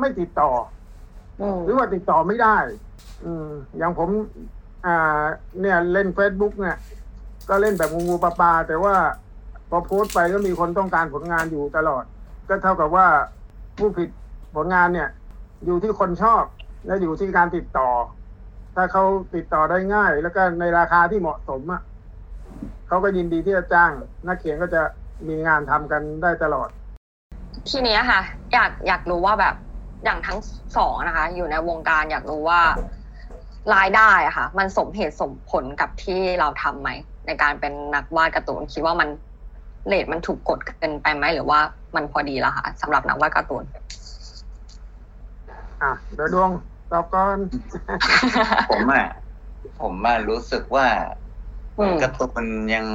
[0.00, 0.50] ไม่ติดต่อ
[1.40, 2.56] อืมหรือว่าติดต่อไม่ได้
[3.24, 4.08] อืมอย่างผม
[4.86, 5.22] อ่า
[5.60, 6.76] เนี่ยเล่น Facebook เนี่ย
[7.48, 8.94] ก็เล่นแบบงูงูปลาปลาแต่ว่า
[9.70, 12.04] พอโพสต์ไปก็มีคนต้องการผลงานอยู่ตลอด
[12.48, 13.06] ก็เท่ากับว่า
[13.78, 14.08] ผู้ผิด
[14.56, 15.08] ผลงานเนี่ย
[15.66, 16.44] อยู่ที่คนชอบ
[16.86, 17.90] และอยู่ที่การติดต่อ
[18.74, 21.82] ถ้าเขาติดต่อได้ง่าย แล้วก็ในราคาที่เหมาะสมอะ
[22.88, 23.90] เขาก็ยินดีที่จะจ้าง
[24.26, 24.82] นักเขียนก็จะ
[25.28, 26.68] มีงานทำกันได้ตลอด
[27.70, 28.20] ทีเนี้ยค่ะ
[28.52, 29.54] อยากอยากรู้ว่าแบบ
[30.04, 30.38] อย่างทั้ง
[30.76, 32.60] สองนะคะ อยู่ในวงการอยากรู้ว่า
[33.74, 36.90] รายได้อะค่ะ มันสมเหตุสมผลกับที่เราทำไหม
[37.26, 39.08] ในการเป็นนักวาดการ์ตูนคิดว่ามัน
[39.86, 41.58] เลทมันถูกกดเกินไปไหมหรือว่า
[41.96, 43.64] มันพอดีแล้วคะสำหรับนักวาดการ์ตูน
[45.82, 46.50] อะเดี๋ยวดวง
[46.90, 47.38] ตอบก่อน
[48.70, 49.06] ผมอะ
[49.80, 50.86] ผมอะรู้สึกว่า
[51.78, 52.86] อืมการ์ตูนยัง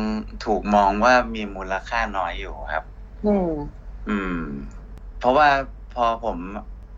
[0.46, 2.84] ถูกมองว่ามีมูลค่าน้อยอยู่ครับ
[3.26, 3.50] อืม
[4.10, 4.38] อืม
[5.20, 5.50] เพราะว่า
[5.96, 6.38] พอผม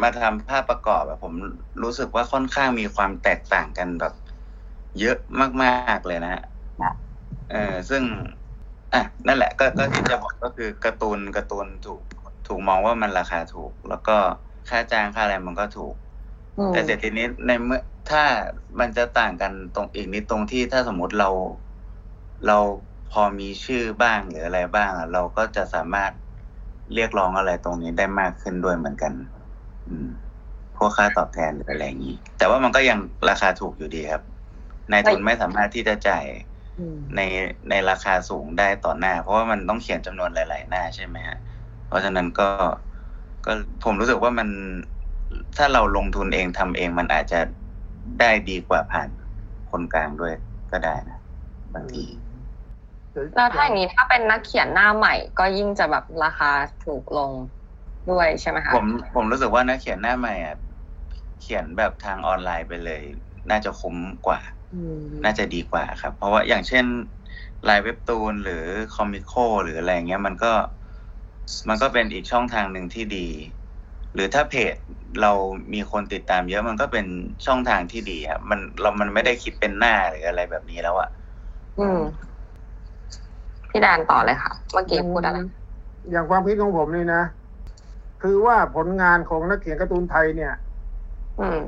[0.04, 1.34] มาทำภาพประกอบอะผม
[1.84, 4.14] รู้สึกว่าค่อนข้างมีความแตกต่างกันแบบ
[5.00, 5.18] เยอะ
[5.64, 6.44] มากๆเลยนะฮะ
[7.52, 8.04] เออซึ่ง
[8.94, 12.02] อะ นั่นแหละ ก็ก็ที่จะบอกก็คือการ์ตูนการ์ตูนถูก
[12.48, 14.18] ถูกมองว่ามันราคาถูก แล้วก็
[14.70, 15.96] ค่าจ้างค่าอะไรมันก็ถูก
[16.58, 18.24] อืมแต่เสร็จทีนี้ในเมื่อถ้า
[18.80, 21.30] มันจะต่างกันตรงอีกนิดตรงที่ถ้าสมมติเรา
[22.48, 22.58] เรา
[23.12, 26.12] พอมีชื่อบ้างหรืออะไรบ้างอะเราก็จะสามารถ
[26.96, 29.14] เรียกร้องอะไรตรงนี้ได้มากขึ้นด้วยเหมือนกัน
[29.88, 30.10] อืม
[30.78, 33.00] พวกค่าตอบแทนหรืออะไรอย่างนี้ แต่ว่ามันก็ยัง
[33.30, 34.24] ราคาถูกอยู่ดีครับ
[34.92, 36.26] นายทุนไม่สามารถที่จะจ่าย
[36.80, 37.22] อืมใน
[37.70, 41.38] ในราคาสูงได้ต่อหน้า เพราะว่ามันต้องเขียนจำนวนหลาย ๆ หน้าใช่ไหมฮะ
[41.88, 42.50] เพราะฉะนั้นก็
[43.46, 43.52] ก็
[43.84, 44.50] ผมรู้สึกว่ามัน
[45.58, 47.40] ถ้าเราลงทุนเองทำเองมันอาจจะ
[48.20, 49.10] ได้ดีกว่าผ่าน
[49.72, 50.34] คนกลางด้วย
[50.72, 51.20] ก็ได้นะ
[51.74, 52.04] บางที
[53.36, 56.52] แล้วถ้าอย่างนี้ถ้าเป็นนักเขียนหน้าใหม่ ก็ยิ่งจะแบบราคา
[56.86, 57.32] ถูกลง
[58.12, 60.58] ด้วยใช่ไหมคะผมผมรู้สึกว่านักเขียนหน้าใหม่อะ
[61.42, 63.02] เขียนแบบทางออนไลน์ไปเลย
[63.52, 63.98] น่าจะคุ้ม
[64.28, 64.42] กว่า
[64.74, 66.86] อืมน่าจะดีกว่าครับ เพราะว่าอย่างเช่น
[67.70, 68.64] ลายเว็บตูนหรือ
[68.96, 69.32] คอมิโค
[69.64, 70.54] หรืออะไรเงี้ยมันก็
[71.70, 73.28] มันก็เป็นอีกช่องทางหนึ่งที่ดี
[74.14, 74.76] หรือถ้าเพจ
[75.22, 75.32] เรา
[75.74, 77.06] มีคนติดตามเยอะมันก็เป็น
[77.46, 81.10] ช่องทางที่ดีครับมันเรามันไม่ได้คิดเป็นหน้าหรืออะไรแบบนี้แล้วอะ
[81.80, 82.00] อืม
[83.72, 85.40] พี่แดนต่อเลยค่ะ เมื่อกี้พูดอะไร
[86.12, 87.24] อย่างความคิดของผมนี่นะ
[88.22, 90.54] คือว่าผลงานของนักเขียนการ์ตูนไทยเนี่ย
[91.40, 91.60] อืม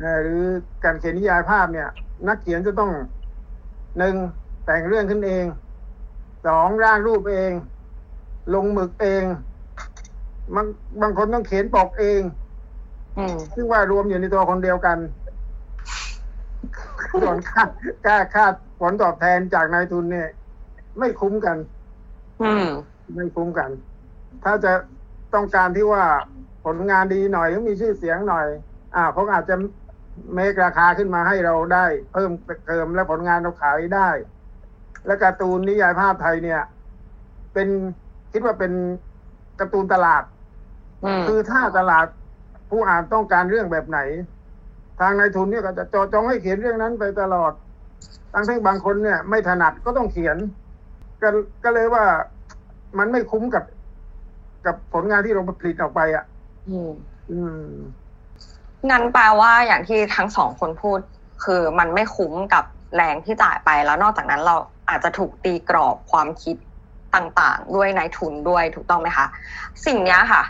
[0.00, 0.42] เอ่อหรือ
[0.84, 1.88] การเขียนนิยายภาพเนี่ย
[2.28, 2.92] นักเขียนจะต้อง
[3.98, 4.14] หนึ่ง
[4.64, 5.44] แต่งเรื่องขึ้นเอง
[6.46, 7.52] สองร่างรูปเอง
[8.54, 9.24] ลงหมึกเอง
[10.54, 10.66] บาง
[11.00, 12.20] บางคนต้องเขียนปกเอง
[13.18, 14.98] อืมซึ่งว่ารวมอยู่ในตัวคนเดียวกัน
[17.22, 17.62] ส่วนค่า
[18.04, 18.44] ค่าค่า
[18.80, 20.28] ผลตอบแทนจากนายทุนเนี่ย
[20.98, 21.56] ไม่คุ้มกัน
[22.42, 22.66] อืม
[23.16, 23.70] ไม่คุ้มกัน
[24.44, 24.72] ถ้าจะ
[25.34, 26.04] ต้องการที่ว่า
[26.64, 28.46] ผลงานดีหน่อยหรือมีชื่อเสียงหน่อย
[28.94, 29.54] อ่าเขาอาจจะ
[30.34, 32.30] เมกราคาขึ้นมาให้เราได้ เพิ่ม
[32.66, 34.10] เติมและผลงานเราขายได้
[35.06, 36.60] และการ์ตูนนิยายภาพไทยเนี่ย
[37.52, 37.68] เป็น
[38.32, 38.72] คิดว่าเป็น
[39.60, 40.22] การ์ตูนตลาด
[41.04, 42.06] อืมคือถ้าตลาด
[42.70, 43.98] ผู้อ่านต้องการเรื่องแบบไหน
[45.00, 47.52] ทางนายทุนเนี่ยก็จะเจอจองให้เขียนเรื่องนั้นไปตลอด
[48.32, 50.36] ทั้งที่บางคนเนี่ย ไม่ถนัดก็ต้องเขียน
[51.22, 51.28] ก็
[51.64, 52.04] ก็เลยว่า
[52.98, 53.64] มันไม่คุ้มกับ
[54.66, 56.24] กับผลงานที่เราผลิตออกไปอะ
[56.68, 56.90] อืม
[57.30, 57.66] อืม
[58.90, 60.98] งั้นแปลว่าอย่างที่ทั้งสองคนพูด
[61.44, 62.64] คือมันไม่คุ้มกับ
[62.96, 64.56] แรงที่จ่ายไปแล้วนอกจากนั้นเรา
[64.88, 66.56] อาจจะถูกตีกรอบความคิด
[67.14, 69.26] ต่างๆ ด้วยนายทุนด้วยถูกต้องไหมคะ
[69.86, 70.42] สิ่งเนี้ยค่ะ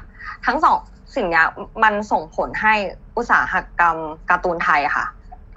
[0.46, 0.78] ทั้งสอง
[1.16, 1.46] สิ่งเนี้ย
[1.82, 2.74] มันส่งผลให้
[3.16, 3.96] อุตสาหกรรม
[4.30, 5.06] การ์ตูนไทยอะค่ะ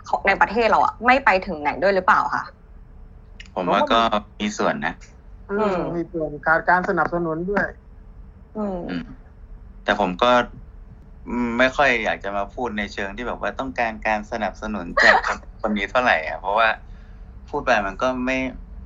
[0.08, 2.43] ของในประเทศเราอะไม่ไปถึงไหนด้วยหรือเปล่าคะ
[3.55, 3.99] ผมว่าก็
[4.41, 4.93] มีส่วนนะ
[5.49, 7.65] อือืมมมีส่วนขาดการสนับสนุนด้วย
[8.57, 9.05] อืมอืม
[9.83, 10.31] แต่ผมก็
[11.59, 16.69] ไม่ค่อยอยากจะมาพูดในเชิงที่แบบว่าต้องการการสนับสนุนจากคนคนนี้เท่าไหร่อะเพราะว่า
[17.49, 18.37] พูดไปมันก็ไม่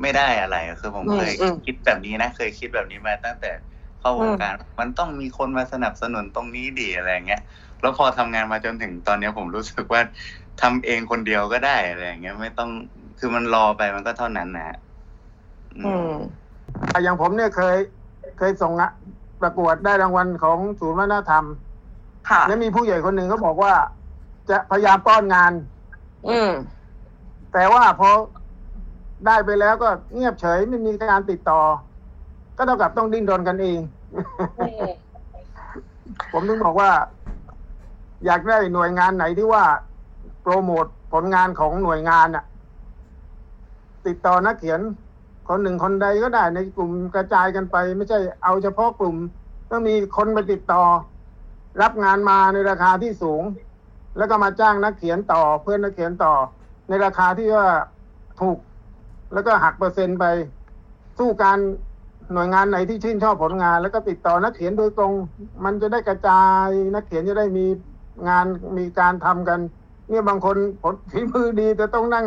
[0.01, 3.51] ไม่ได้อะไรคือผมเคยอืมอืมคิดแบบนี้นะเคยคิดแบบนี้มาตั้งแต่
[3.99, 7.41] เข้าวงการ มันต้องมีคนมาสนับสนุนตรงนี้ดีอะไรเงี้ย
[7.81, 10.01] แล้วพอทำงานมาจนถึงตอนเนี้ยผมรู้สึกว่า
[10.61, 12.69] ทำเองคนเดียวก็ได้อะไรอย่างเงี้ยไม่ต้อง
[13.19, 14.77] คือมันรอไปมันก็เท่านั้นนะฮะ
[15.77, 16.13] อือืมม
[17.03, 17.77] อย่างผมเนี่ยเคย
[18.37, 18.91] เคยส่งอะ
[19.41, 21.45] ประกวดได้รางวัลของศูนย์วัฒนธรรม
[22.29, 23.73] ค่ะ แล้วมีผู้ใหญ่คนหนึ่งเขาบอกว่า
[24.49, 25.53] จะพยายามป้อนงาน
[26.27, 26.51] อืม
[27.53, 28.09] แต่ว่าพอ
[29.25, 31.61] ได้ไปแล้วก็เงียบเฉยไม่มีการติดต่อ
[32.57, 33.79] ก็เท่ากับต้องดิ้นรนกันเอง
[34.59, 34.85] อืม
[36.31, 36.91] ผมถึงบอกว่า
[38.25, 39.63] อยากได้หน่วยงานไหนที่ว่า
[40.41, 42.45] โปรโมทผลงานของหน่วยงานน่ะ
[44.07, 44.79] ติดต่อนักเขียน
[45.49, 49.15] คนหนึ่งคนใดก็ได้ในกลุ่มกระจายกันไป ไม่ใช่เอาเฉพาะกลุ่ม
[49.71, 50.83] ต้องมีคนมาติดต่อ
[51.81, 53.43] รับงานมาในราคาที่สูง
[54.17, 56.33] แล้วก็มาจ้างนักเขียนต่อ เพื่อนนักเขียนต่อ
[56.89, 57.67] ในราคาที่ว่า
[58.41, 58.57] ถูก
[59.33, 60.25] แล้วก็หักเปอร์เซ็นต์ไป
[61.19, 61.57] สู้การ
[62.33, 65.13] หน่วยงานไหนที่ชื่นชอบผลงาน แล้วก็ติดต่อนักเขียนโดยตรง
[65.63, 67.65] มันจะได้กระจายนักเขียนจะได้มี
[68.29, 68.45] งาน
[68.77, 69.59] มีการทำกัน
[70.09, 72.25] เนี่ยบางคนผลฝีมือดีแต่ต้องนั่ง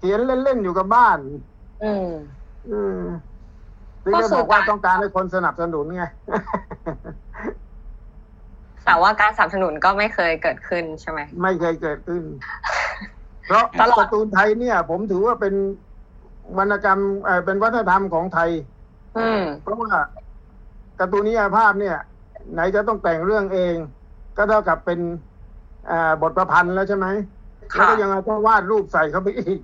[0.00, 1.18] เขียนเล่นๆอยู่กับบ้าน
[1.84, 2.10] อืม
[2.70, 2.98] อืม
[4.04, 6.04] ถึงก็ได้คือบอกว่าการต้องการให้คนสนับสนุนไง
[8.86, 12.22] แต่ว่าการสนับสนุนก็ไม่เคยเกิดขึ้นใช่ไหมไม่เคยเกิดขึ้น
[13.46, 15.54] เพราะตลอดการ์ตูนไทยเนี่ย ผมถือว่าเป็น
[16.58, 18.50] วรรณกรรมเอ่อเป็นวัฒนธรรมของไทย
[19.18, 19.90] อืมเพราะว่า
[21.00, 21.96] การ์ตูนนิยายภาพเนี่ย
[22.52, 23.74] ไหนจะต้องแต่งเรื่องเอง
[24.36, 25.00] ก็เท่ากับเป็น
[25.90, 27.06] อ่าบทประพันธ์แล้วใช่ไหม
[27.74, 29.58] ค่ะแล้วก็ยังต้องวาดรูปใส่เข้าไปอีก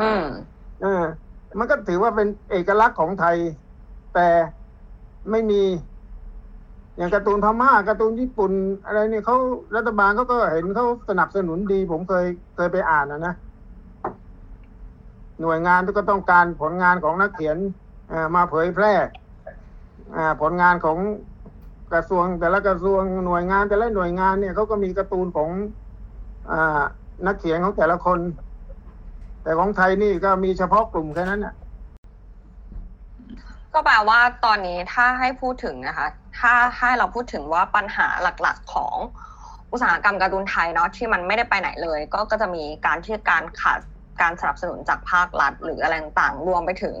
[0.00, 0.24] อืม
[0.82, 1.04] เออ
[1.58, 3.36] มันก็ถือว่าเป็นเอกลักษณ์ของไทย
[4.14, 4.28] แต่
[5.30, 5.62] ไม่มี
[6.96, 8.52] อย่างการ์ตูนพม่าการ์ตูนญี่ปุ่น
[8.86, 9.36] อะไรเนี่ยเขา
[9.76, 13.34] รัฐบาลเขาก็เห็นเขาสนับสนุนดี ผมเคยเคยไปอ่านนะนะ
[15.40, 17.56] หน่วยงานก็ต้องการผลงานของนักเขียน
[18.34, 18.92] มาเผยแพร่
[20.40, 20.98] ผลงานของ
[21.92, 25.50] กระทรวง แต่ละกระทรวงหน่วยงานแต่ละหน่วยงานเนี่ยเขาก็มีการ์ตูนของ
[26.50, 26.52] อ
[27.26, 28.18] นักเขียนของแต่ละคน
[29.48, 31.54] แต่ของไทยนี่ก็มีเฉพาะกลุ่มแค่นั้นน่ะ
[33.74, 36.06] ก็แปลว่าตอนนี้ถ้าให้พูดถึงนะคะ
[36.38, 38.96] ถ้าให้เราพูดถึงว่าปัญหาหลักๆของ
[39.72, 43.80] อุตสาหกรรมการ์ตูนไทยเนาะที่มันไม่ได้ไปไหนเลย ก็ก็จะมีการที่การขาด
[44.20, 46.96] การสนับสนุนจากภาครัฐ หรืออะไรต่างๆรวมไปถึง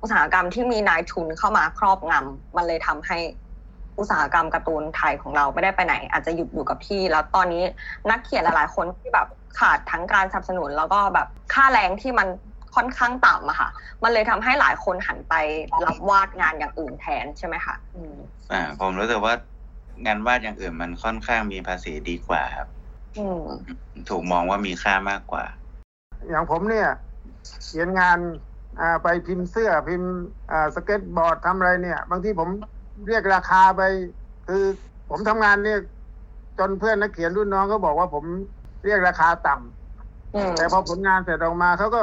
[0.00, 3.18] อุตสาหกรรมที่มีนายทุนเข้ามาครอบงำมันเลยทำให้
[3.98, 7.62] อุตสาหกรรมการ์ตูนไทยของเราไม่ได้ไปไหน อาจจะหยุดอยู่กับที่ แล้วตอนนี้
[8.10, 9.28] นักเขียนหลายๆ คนที่แบบ
[9.58, 12.28] ขาดทั้งการสนับสนุน แล้วก็แบบค่าแรงที่มัน
[12.76, 13.68] ค่อนข้างต่ำอะค่ะ
[14.02, 15.34] มันเลยทำให้หลายคนหันไป
[15.86, 18.16] รับวาดงานอย่างอื่นแทนใช่ไหมคะอืม
[18.52, 19.34] อ่า ผมรู้สึกว่า
[20.06, 22.68] งานวาดอย่างอื่นมันค่อนข้างมีภาษีดีกว่าครับ
[23.18, 23.44] อืม
[24.08, 25.44] ถูกมองว่ามีค่ามากกว่า
[26.28, 26.88] อย่างผมเนี่ย
[27.62, 28.18] เขียนงาน
[28.80, 30.12] อ่าไปพิมพ์เสื้อพิมพ์
[30.50, 32.48] อ่าสเก็ตบอร์ดทำอะไรเนี่ย บางทีผม
[33.06, 33.82] เรียกราคาไป
[34.46, 34.62] คือ
[35.10, 35.80] ผมทำงานเนี่ย
[36.58, 38.24] จนเพื่อนนักเขียนรุ่นน้องก็บอกว่าผม
[38.84, 42.02] เรียกราคาต่ำอืมแต่พอผลงานเสร็จออกมาเขาก็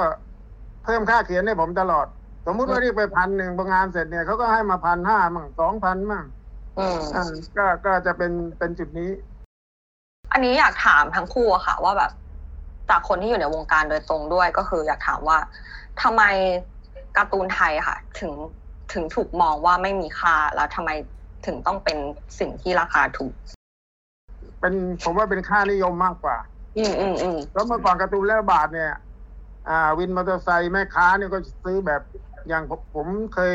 [0.84, 2.08] เพิ่มค่าเขียนให้ผมตลอด
[2.46, 6.26] สมมุติว่าเรียกไปพันหนึ่งพองานเสร็จเนี่ยเขาก็ให้มาพันห้ามั่งสองพันมั่ง
[6.80, 7.26] อืมอ่า
[7.58, 9.12] ก็ก็จะเป็นเป็นจุดนี้
[10.32, 12.12] อันนี้อยากถามทั้งคู่อะค่ะ ว่าแบบ
[12.90, 15.38] จากคนที่อยู่ในวงการโดยตรงด้วยก็คือ อยากถามว่า
[16.02, 16.24] ทำไม
[17.18, 18.34] การ์ตูนไทยอะค่ะ ถึง
[18.94, 20.90] ถึงถูกมองว่าไม่มีค่าแล้วทำไม
[21.46, 21.98] ถึงต้องเป็น
[22.40, 23.34] สิ่งที่ราคาถูก
[24.60, 26.38] เป็นผมว่าเป็นค่านิยมมากกว่า
[26.78, 28.92] อืมอืมอืมแล้วเมื่อก่อนการ์ตูนแล้วบาทเนี่ย
[29.70, 32.02] อ่า วินมอเตอร์ไซค์แม่ค้าเนี่ยก็ซื้อแบบ
[32.48, 33.54] อย่างผมผมเคย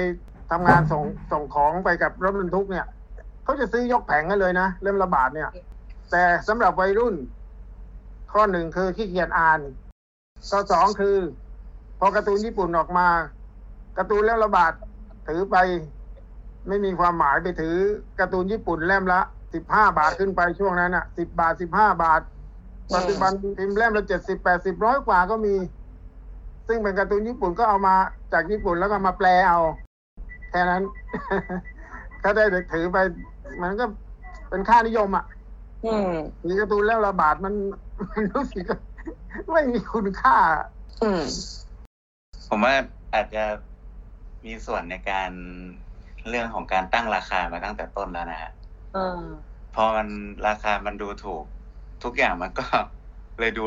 [0.51, 2.87] ทำงานส่งส่งของไปกับรถบรรทุกเนี่ย
[3.45, 5.51] เขาจะซื้อยกแผงกันเลยนะเล่มละบาทเนี่ย
[6.11, 7.14] แต่สำหรับวัยรุ่น
[8.33, 9.61] ข้อหนึ่งคือขี้เกียจอ่าน
[10.51, 11.17] ข้อสองคือ
[11.99, 13.09] พอการ์ตูนญี่ปุ่นออกมา
[13.99, 14.73] การ์ตูนเล่มละบาท
[15.29, 15.57] ถือไป
[16.69, 17.77] ไม่มีความหมายไปถือ
[18.19, 19.21] การ์ตูนญี่ปุ่นเล่มละ
[19.55, 22.21] สิบห้าบาทขึ้นไปช่วงนั้นอะสิบบาทสิบห้าบาท
[22.95, 25.55] ปัจจุบันพิมพ์เล่มละเจ็ดสิบแปดสิบร้อยกว่าก็มี
[26.69, 27.95] ซึ่งเป็นการ์ตูนญี่ปุ่นก็เอามา
[28.33, 29.61] จากญี่ปุ่นแล้วก็มาแปลเอา
[30.51, 30.83] แค่นั้น
[32.21, 32.99] เขาได้ถือไป
[33.62, 33.85] มันก็
[34.49, 35.25] เป็นค่านิยมอะ
[35.85, 36.12] อืม
[36.43, 37.55] ถือการ์ตูนแล้วระบาดมัน
[38.12, 38.81] มันรู้สึกว่า
[39.53, 40.37] ไม่มีคุณค่า
[41.03, 41.23] อืม
[42.49, 42.75] ผมว่า
[43.14, 43.43] อาจจะ
[44.44, 45.31] มีส่วนในการ
[46.29, 48.53] เรื่องของการตั้งราคามาตั้งแต่ต้นแล้วนะฮะ
[48.96, 49.22] อืม
[49.74, 50.09] พอมัน
[50.48, 51.44] ราคามันดูถูก
[52.05, 52.64] ทุกอย่างมันก็
[53.40, 53.64] เลยดู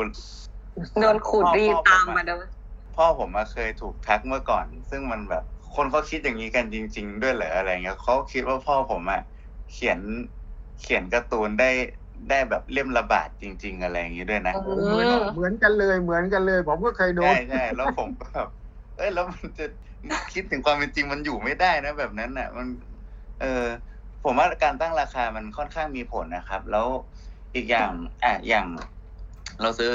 [1.00, 2.48] โดนขูดรีดตามมาด้วย
[2.96, 9.22] พ่อผมมาเคยถูกทักเมื่อก่อน ซึ่งมันแบบ คนเขาคิดอย่างนี้กันจริง ๆ ด้วยเหรออะไรเงี้ยเขาคิดว่าพ่อผมอะ
[9.72, 9.98] เขียน
[10.80, 11.70] เขียนการ์ตูนได้
[12.30, 14.72] ได้แบบเล่มละบาทจริง ๆ อะไรอย่างนี้ด้วยนะอื
[15.18, 18.48] มเหมือนกันเลยเหมือนกันเลย ผมก็เคยโดนใช่ใช่แล้วผมก็แบบ
[18.96, 19.66] เอ้ยแล้วมันจะ
[20.32, 22.66] คิดถึงความเป็นจริงมันอยู่ไม่ได้นะ แบบนั้นน่ะ มัน
[23.40, 23.64] เออ
[24.24, 26.86] ผมว่าการตั้งราคามันค่อนข้างมีผลนะครับ แล้ว
[27.54, 27.90] อีกอย่าง
[28.24, 28.66] อะอย่าง
[29.60, 29.90] เราซื้อ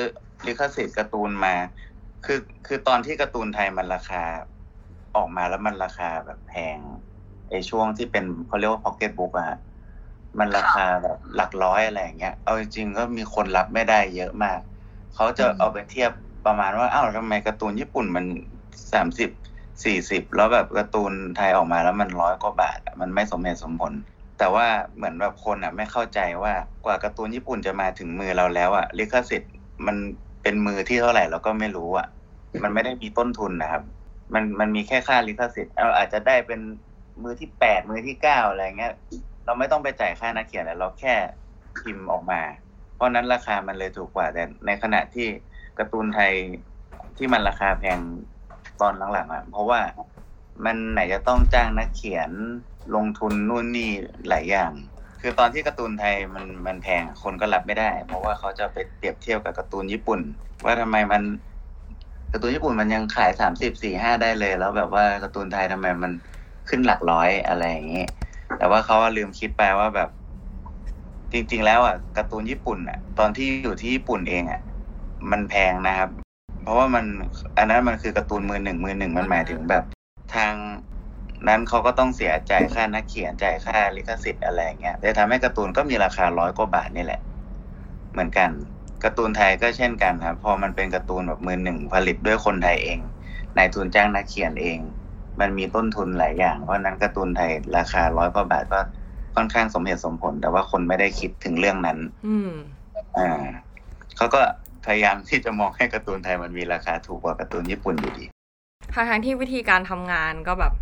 [0.46, 1.56] ลิขสิทธิ์การ์ตูนมา
[2.26, 4.24] คือคือตอนที่การ์ตูนไทยมันราคา
[5.16, 6.78] ออกมาแล้วมันราคาแบบแพง
[7.50, 9.60] ไอช่วงที่เป็นเขาเรียกว่าพ็อกเก็ตบุ๊กอะฮะ
[10.40, 14.60] มันราคาแบบหลักร้อยอะไรอย่างเงี้ยเอาจริงๆก็มีคนรับไม่ได้เยอะมาก
[15.16, 16.12] เขาจะเอาไปเทียบ
[16.46, 18.26] ประมาณว่าอ้าวทำไมการ์ตูนญี่ปุ่นมัน
[18.94, 19.30] สามสิบ
[19.84, 23.94] สี่สิบแล้วแบบการ์ตูนไทยออกมาแล้วมันร้อยกว่าบาทมันไม่สมเหตุสมผล
[24.38, 26.54] แต่ว่าเหมือนแบบคนอะไม่เข้าใจว่า
[26.86, 29.54] กว่าการ์ตูนญี่ปุ่นจะมาถึงมือเราแล้วอะลิขสิทธิ์
[29.88, 29.98] มัน
[30.42, 32.08] เป็นมือที่เท่าไหร่เราก็ไม่รู้อะ
[32.64, 33.84] มันไม่ได้มีต้นทุนนะครับ
[34.34, 36.62] มันมันมีแค่ค่าลิขสิทธิ์เราอาจจะได้เป็น
[37.24, 38.94] มือที่แปดมือที่เก้าอะไรเงี้ย
[39.46, 41.14] เราไม่ต้องไปจ่ายค่านักเขียนแล้วเราแค่
[41.84, 42.42] พิมพ์ออกมา
[42.96, 45.28] เพราะนั้นราคามันเลยถูกกว่าแต่ในขณะที่
[45.78, 46.32] การ์ตูนไทย
[47.18, 48.00] ที่มันราคาแพง
[48.82, 49.80] ตอนหลังๆอะเพราะว่า
[50.66, 52.32] มันไหนจะต้องจ้างนักเขียน
[52.96, 53.92] ลงทุนนู่นนี่
[54.30, 54.72] หลายอย่าง
[55.22, 60.20] คือตอนที่การ์ตูนไทยมันมันแพงคนก็รับไม่ได้ เพราะว่าเขาจะไปเปรียบเทียบกับการ์ตูนญี่ปุ่น
[60.66, 61.22] ว่าทำไมมัน
[62.32, 66.12] การ์ตูนญี่ปุ่นมันยังขายสามสิบสี่ห้าได้เลย แล้วแบบว่าการ์ตูนไทยทำไมมัน
[66.70, 68.06] ขึ้นหลักร้อยอะไรอย่างนี้
[68.58, 70.10] แต่ว่าเขาลืมคิดไปว่าแบบ
[71.32, 74.62] จริง ๆ แล้วอะการ์ตูนญี่ปุ่นอะ ตอนที่อยู่ที่ญี่ปุ่นเองอะ
[75.32, 76.10] มันแพงนะครับ
[76.68, 77.06] เพราะว่ามัน
[77.58, 79.84] อันนั้นมันคือการ์ตูนมือหนึ่งมือหนึ่งมันหมายถึงแบบ
[80.36, 80.54] ทาง
[81.48, 87.22] นั้นเขาก็ต้องเสียจ่ายค่านักเขียนจ่ายค่าลิขสิทธิ์อะไรเงี้ยแต่ทำให้การ์ตูนก็มีราคาร้อยกว่าบาทนี่แหละ
[88.12, 88.50] เหมือนกัน
[89.04, 93.00] การ์ตูนไทยก็เช่นกันครับพอมันเป็นการ์ตูนแบบมือหนึ่งผลิตด้วยคนไทยเอง
[93.58, 94.80] นายทุนจ้างนักเขียนเอง
[95.40, 98.80] มันมีต้นทุนหลายอย่าง เพราะฉะนั้นการ์ตูนไทยราคาร้อยกว่าบาทก็
[99.36, 102.52] ค่อนข้างสมเหตุสมผล แต่ว่าคนไม่ได้คิดถึงเรื่องนั้น อืม
[103.18, 103.44] อ่า
[104.18, 104.42] เขาก็
[104.88, 108.26] พยายามที่จะมองให้การ์ตูนไทยมันมีราคาถูกกว่าการ์ตูนญี่ปุ่นอยู่ดี
[108.94, 110.74] ทางทางๆที่วิธีการทำงานก็แบบ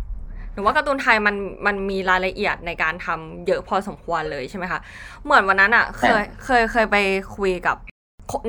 [0.52, 4.80] หนูว่าการ์ตูนไทยมันมันมีรายละเอียดในการทำเยอะพอสมควรเลยใช่ไหมคะ
[5.24, 6.96] เหมือนวันนั้นอะเคยเคยเคยไป
[7.36, 7.76] คุยกับ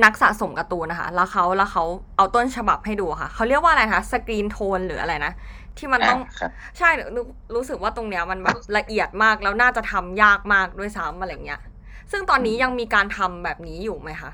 [0.04, 1.84] นักสะสมการ์ตูนนะคะ แล้วเขาแล้วเขา
[2.16, 5.32] เอาต้นฉบับให้ดูค่ะเขาเรียกว่าอะไรคะ screentone หรืออะไรนะ
[5.76, 11.60] ที่มันต้องอ่าครับใช่รู้รู้สึกว่าตรงเนี้ยมันแบบละเอียดมากแล้วน่าจะทำยากมากด้วยซ้ำอะไรเงี้ย
[12.12, 14.30] ซึ่งตอนนี้ยังมีการทำแบบนี้อยู่ไหมคะ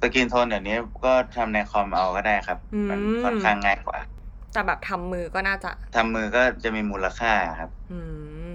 [0.00, 3.98] screentone เดี๋ยวนี้ก็ทำในคอมเอาก็ได้ครับอืมมันค่อนข้างง่ายกว่า
[4.52, 7.98] แต่แบบทำมือก็น่าจะทำมือก็จะมีมูลค่าครับ อื
[8.50, 8.54] ม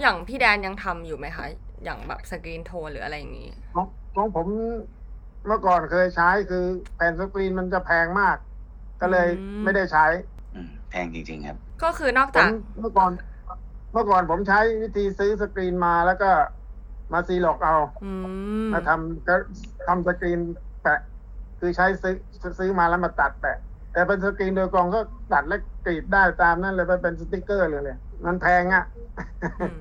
[0.00, 1.46] อย่างพี่แดนยังทำอยู่ไหมคะ
[1.84, 4.48] อย่างแบบ screentone หรืออะไรอย่างนี้ของของผม
[5.46, 6.58] เมื่อก่อนเคยใช้คือ
[6.94, 8.36] แผ่นสกรีนมันจะแพงมาก
[9.00, 9.26] ก็เลยอื
[9.64, 10.00] มไม่ได้ใช้
[10.52, 12.50] อืมแพงจริง ๆ ครับ ก็คือนอกผจากม
[12.80, 13.12] เมื่อก่อน
[13.92, 16.26] เมื่อก่อนผมใช้วิธีซื้อสกรีนมาแล้วก็
[17.12, 18.26] มาซีร็อกซ์เอาอืม
[18.72, 19.32] มาทำก็
[19.86, 20.40] ทำสกรีน
[20.82, 21.00] แปะ
[21.60, 22.14] คือใช้ซื้อ
[22.58, 23.56] ซื้อมาแล้วมาตัดแปะ
[23.92, 25.00] แต่เป็นสกรีนโดยกองก็
[25.32, 28.84] ตัดและกรีดได้ตามนั่นเลยไปเป็นสติกเกอร์เลยเลย มันแพงอะ
[29.60, 29.78] อืม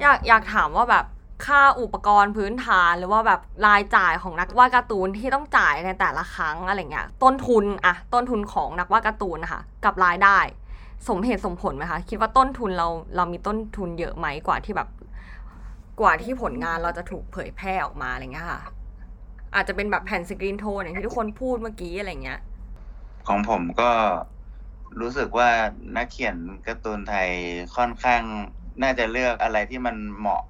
[0.00, 1.04] อยากอยากถามว่าแบบ
[1.46, 10.38] ค่าอุปกรณ์พื้นฐานหรือว่าแบบรายจ่ายของนักวาดการ์ตูนที่ต้องจ่ายในแต่ละครั้งอะไรเงี้ยต้นทุนอะต้นทุนของนักวาดการ์ตูนนะคะกับรายได้
[11.08, 14.88] สมเหตุสมผลไหมคะคิดว่าต้นทุนเราเรามีต้นทุนเยอะไหมกว่าที่แบบ
[16.00, 18.60] กว่าที่ผลงานเราจะถูกเผยแพร่ออกมาอะไรเงี้ยค่ะ
[19.54, 22.38] อาจจะเป็นแบบแผ่น screen tone อย่างที่ทุกคนพูดเมื่อกี้อะไรเงี้ย
[23.28, 23.90] ของผมก็
[25.00, 25.50] รู้สึกว่า
[25.96, 26.36] นักเขียน
[26.66, 27.30] การ์ตูนไทย
[27.76, 28.22] ค่อนข้าง
[28.82, 30.42] น่าจะเลือกอะไรที่มันเหมาะ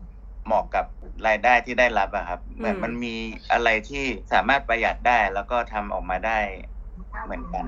[0.46, 0.86] เหมาะกับ
[1.26, 3.14] รายได้ที่ได้รับอะครับ เหมือนอืมมันมี
[3.52, 6.38] อะไรที่สามารถประหยัดได้แล้วก็ทำออกมาได้
[7.24, 7.66] เหมือนกัน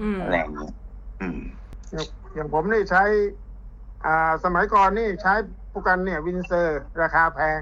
[0.00, 0.70] อืมอะไรอย่างนี้
[1.20, 1.40] อืม
[1.92, 3.02] อย่างอย่างผมนี่ใช้
[4.04, 4.10] อ่า
[4.44, 5.32] สมัยก่อนนี่ใช้
[5.68, 7.60] โปรแกรมเนี่ย Winsor ราคาแพง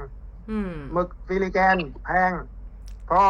[0.48, 2.32] อืมหมึกฟิลิแกนแพง
[3.08, 3.20] พอ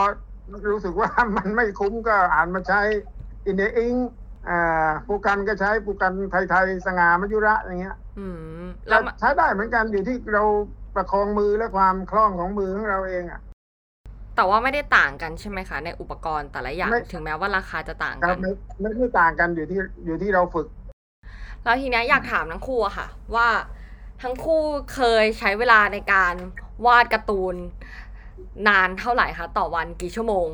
[0.73, 2.81] รู้สึกว่ามันไม่คุ้มก็อ่านมาใช้
[3.47, 3.95] อินเดียอิง
[4.49, 8.27] อ่าปูกันก็ใช้ปูกันไทยๆสง่ามยุระอย่างเงี้ยอื
[8.62, 10.45] มแล้วมันใช้ได้เหมือนกันอยู่ที่เรา
[10.95, 13.41] ประคองมือและความคล่องของมือของเราเองอะ
[14.37, 20.67] แต่ว่าไม่ได้ต่างกันใช่ไหมคะ ในอุปกรณ์แต่ละอย่างไม่ถึงแม้ว่าราคาจะต่างครักับนไม่ไม่ได้ต่างกันอยู่ที่อยู่ที่เราฝึก
[21.64, 23.49] แล้วทีเนี้ยอยากถามทั้งคู่อะค่ะ ว่า
[24.23, 24.62] ทั้งคู่
[24.95, 26.35] เคยใช้เวลาในการ
[26.87, 27.55] วาดการ์ตูน
[28.68, 30.46] นานเท่าไหร่คะต่อวันกี่ชั่วโมง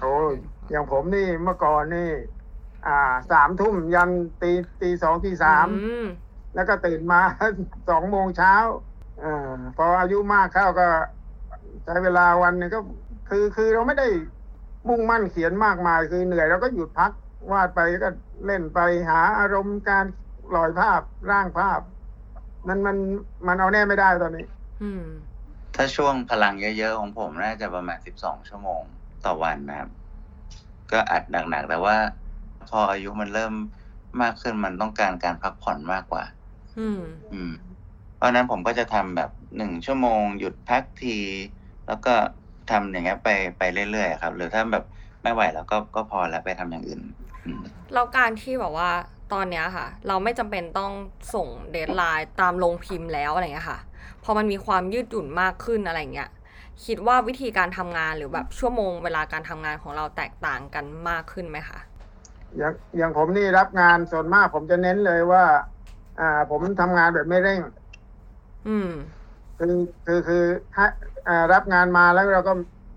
[0.00, 0.32] โอ้ย
[0.70, 2.10] อย่างผมนี่เมื่อก่อนนี่
[2.86, 2.98] อ่า
[3.32, 4.10] สามทุ่มยัน
[4.42, 6.06] ตีตีสองตีสามอืม
[6.54, 7.20] แล้วก็ตื่นมา
[7.90, 8.54] สองโมงเช้า
[9.22, 10.86] อาพออายุมากเข้าก็
[11.84, 12.80] ใช้เวลาวันหนึงก็
[13.28, 14.08] คือคือเราไม่ได้
[14.88, 17.12] มุ่งมั่นเขียนมากมาย คือเหนื่อยเราก็หยุดพัก
[17.50, 18.08] วาดไปก็
[18.46, 20.04] เล่นไปหาอารมณ์การ
[20.54, 21.80] ลอยภาพร่างภาพ
[22.68, 22.96] มันมัน
[23.46, 24.46] มันเอาแน่ไม่ได้ตอนนี้
[24.82, 25.04] อืม
[25.80, 28.82] ถ้าช่วงพลังเยอะๆของผมน่าจะประมาณสิบสองชั่วโมง
[29.24, 29.90] ต่อวันนะครับ
[30.92, 31.96] ก็อัดหนักๆ แต่ว่า
[32.68, 33.54] พออายุมันเริ่ม
[34.22, 36.24] มากขึ้นมันต้องการการพักผ่อนมากกว่า
[36.78, 37.00] อืม
[37.32, 37.52] อืม
[38.16, 41.18] เพราะฉะนั้นผมก็จะทำแบบหนึ่งชั่วโมง หยุดพักที
[41.86, 42.14] แล้วก็
[42.70, 44.84] ทำอย่างเงี้ยไปไปเรื่อยๆครับ หรือถ้าแบบ
[45.22, 47.00] ไม่ไหวแล้วก็ก็พอแล้วไปทำอย่างอื่น
[47.44, 47.62] อืม
[47.94, 48.90] แล้วการที่แบบว่า
[49.32, 50.92] ตอนเนี้ยค่ะ เราไม่จำเป็นต้อง
[51.34, 53.87] ส่งเดทไลน์ตามลงพิมพ์แล้วอะไรเงี้ยค่ะพ
[54.28, 56.28] อมันมีความยืดหยุ่นมากขึ้นอะไรเงี้ย
[56.84, 61.78] คิดว่าวิธีการทำงานหรือแบบชั่วโมงเวลาการทำงานของเราแตกต่างกันมากขึ้นไหมคะ
[62.56, 65.42] อย่างอย่างผมนี่รับงานส่วนมาก ผมจะเน้นเลยว่า
[66.16, 67.60] อ่า ผมทำงานแบบไม่เร่ง
[68.66, 68.88] อืม
[69.56, 69.66] คือ
[70.04, 70.36] คือคือ
[70.72, 70.84] ถ้า
[71.26, 72.52] อ่ารับงานมาแล้วเราก็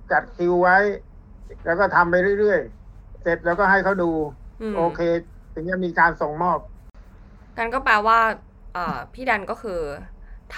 [0.09, 0.75] จัดคิวไว้
[1.63, 4.05] แล้วก็ทำไปเรื่อยๆ เสร็จแล้วก็ให้เขาดู
[4.59, 4.99] อืมโอเค
[5.53, 6.59] ถึงจะมีการส่งมอบ
[7.57, 8.17] กันก็แปลว่า
[8.71, 8.81] เอ่อ
[9.13, 9.71] พี่ดันก็คือ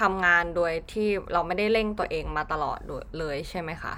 [0.00, 2.78] ทำงานโดยที่เราไม่ได้เร่งตัวเองมาตลอด
[3.18, 3.94] เลยใช่ไหมคะ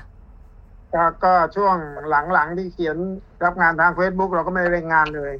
[0.94, 1.76] ก็ก็ช่วง
[2.11, 2.97] หลังๆที่เขียน
[3.44, 5.34] รับงานทาง Facebook เราก็ไม่ได้เร่งงานเลย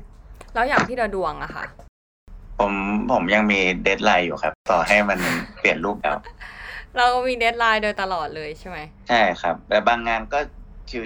[0.55, 1.65] แล้วอย่างพี่ดาดวงอะค่ะ
[2.59, 2.73] ผม
[3.13, 5.19] ผมยังมี deadline อยู่ครับ ต่อให้มัน
[5.59, 6.17] เปลี่ยนรูปแล้ว
[6.97, 8.79] เราก็มี deadline โดยตลอดเลยใช่ไหม
[9.09, 10.39] ใช่ครับ แต่บางงานก็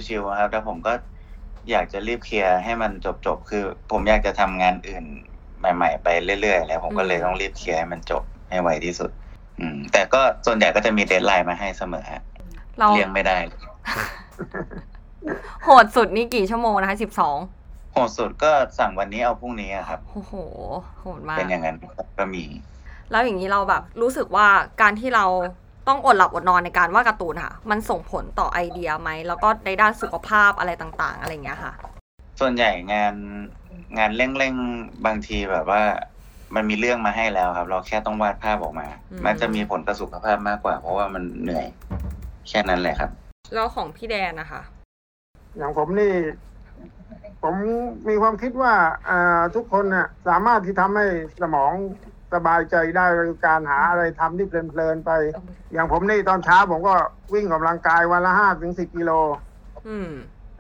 [0.07, 0.93] ชิวๆครับ แต่ผมก็
[1.71, 2.93] อยากจะรีบเคลียร์ให้มัน
[3.27, 5.05] จบๆ คือ ผมอยากจะทำงานอื่น
[5.59, 6.09] ใหม่ ๆ ไป
[6.41, 9.11] เรื่อยๆ แล้วผมก็เลยต้องรีบเคลียร์ให้มันจบให้ไวที่สุด
[9.61, 12.23] อืม แต่ก็ส่วนใหญ่ก็จะมี deadline มาให้เสมอฮะ
[12.79, 13.39] เราเลี่ยงไม่ได้
[15.65, 17.37] โหดสุดนี่กี่ชั่วโมงนะคะสิบสอง
[17.93, 20.35] โหดสุดก็สั่งวันนี้เอาพรุ่งนี้อะครับโอ้โห
[21.01, 21.77] โหดมากเป็นอย่างนั้น
[22.19, 22.45] ก็มี
[23.11, 24.47] แล้วอย่างนี้เราแบบ รู้สึกว่า
[24.81, 25.27] การที่เรา
[25.89, 31.73] ต้องอดหลับอดนอนในการวาดการ์ตูนค่ะ มันส่งผลต่อไอเดียไหม แล้วก็ในด้านสุขภาพอะไรต่าง ๆ อะไรอย่างเงี้ยค่ะ
[32.41, 33.15] ส่วนใหญ่งาน
[33.99, 35.83] งานเร่งๆ บางทีแบบว่า
[36.55, 41.67] มันมีเรื่องมาให้แล้วครับ เราแค่ต้องวาดภาพออกมาอืมมันจะมีผลกับสุขภาพมากกว่า เพราะว่ามันเหนื่อย
[42.49, 43.11] แค่นั้นแหละครับ
[43.55, 44.63] แล้วของพี่แดนนะคะ
[45.57, 46.13] อย่างผมนี่
[47.43, 47.55] ผม
[48.09, 48.75] มีความคิดว่า
[49.09, 51.07] อ่าทุกคนน่ะสามารถที่ทำให้
[51.41, 51.73] สมอง
[52.35, 55.11] สบายใจได้โดยการหาอะไรทำที่เพลินๆไป
[55.73, 56.95] อย่างผมนี่ตอนเช้าผมก็
[57.35, 59.13] วิ่งออกกำลังกายวันละห้าถึงสิบกิโล
[59.89, 60.11] อืม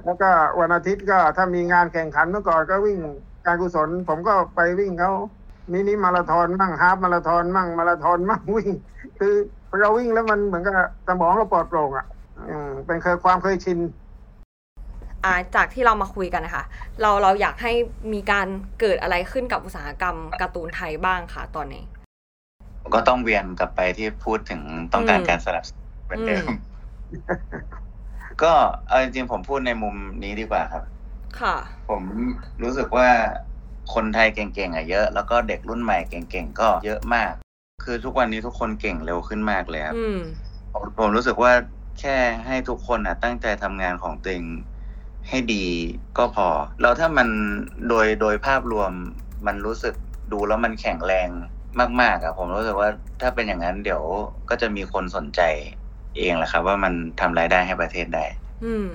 [0.05, 0.31] แล้วก็
[0.61, 2.99] วันอาทิตย์ก็ถ้ามีงานแข่งขันเมื่อก่อนก็วิ่ง
[3.47, 5.13] การกุศล ผมก็ไปวิ่งเขา
[5.73, 8.71] มินิมาราธอนมั่งฮาฟมาราธอนมั่งมาราธอนมั่งวิ่ง
[9.19, 9.35] คือ
[9.81, 10.75] เราวิ่งแล้วมันเหมือนกับ
[11.09, 12.07] สมองเราปลอดโปร่งอะ
[12.49, 13.79] อืมเป็นเคยความเคยชิน
[15.25, 16.65] อ่าจากที่เรามาคุยกันนะคะ
[17.01, 17.73] เราเราอยากให้
[18.13, 18.47] มีการ
[18.81, 21.83] เกิดอะไรขึ้นกับอุตสาหกรรมการ์ตูนไทยบ้างค่ะตอนนี้
[22.95, 24.61] ก็ต้องเวียนกลับไปที่พูดถึง
[24.93, 26.53] ต้องการอืมการสนับสนุนเหมือนเดิมอืม
[28.43, 28.53] ก็
[28.87, 30.85] เอาจริงๆผมพูดในมุมนี้ดีกว่าครับ
[31.41, 31.57] ค่ะ
[31.89, 32.03] ผม
[32.63, 33.09] รู้สึกว่า
[33.95, 37.33] คนไทยเก่งๆอะเยอะ แล้วก็เด็กรุ่นใหม่เก่งๆก็เยอะมาก
[37.85, 40.19] คือทุกวันนี้ทุกคนเก่งเร็วขึ้นมากเลยครับอืม
[40.73, 41.53] ผมผมรู้สึกว่า
[42.01, 42.17] แค่
[42.47, 44.47] ให้ทุกคนอะตั้งใจทำงานของตัวเอง
[45.29, 45.65] ให้ดี
[46.19, 46.49] ก็พอ
[46.81, 47.29] แล้วถ้ามัน
[47.89, 48.93] โดยโดยภาพรวม
[49.47, 49.95] มันรู้สึก
[50.33, 51.29] ดูแล้วมันแข็งแรง
[52.01, 52.89] มากๆอะผมรู้สึกว่า
[53.21, 54.03] ถ้าเป็นอย่างนั้นเดี๋ยว
[54.51, 55.41] ก็จะมีคนสนใจ
[56.17, 58.25] เองแหละครับ ว่ามันทำรายได้ให้ประเทศได้
[58.65, 58.87] อืม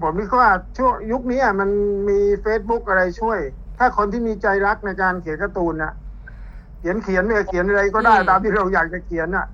[0.00, 1.70] ผมคิดว่าช่วงยุคนี้อะมัน
[2.08, 3.40] มี Facebook อะไรช่วย
[3.82, 5.92] ถ้าคนที่มีใจรักในการเขียนการ์ตูนน่ะ
[6.78, 9.46] เขียนเขียนเนี่ยเขียนอะไรก็ได้อืมตามที่เราอยากจะเขียนน่ะ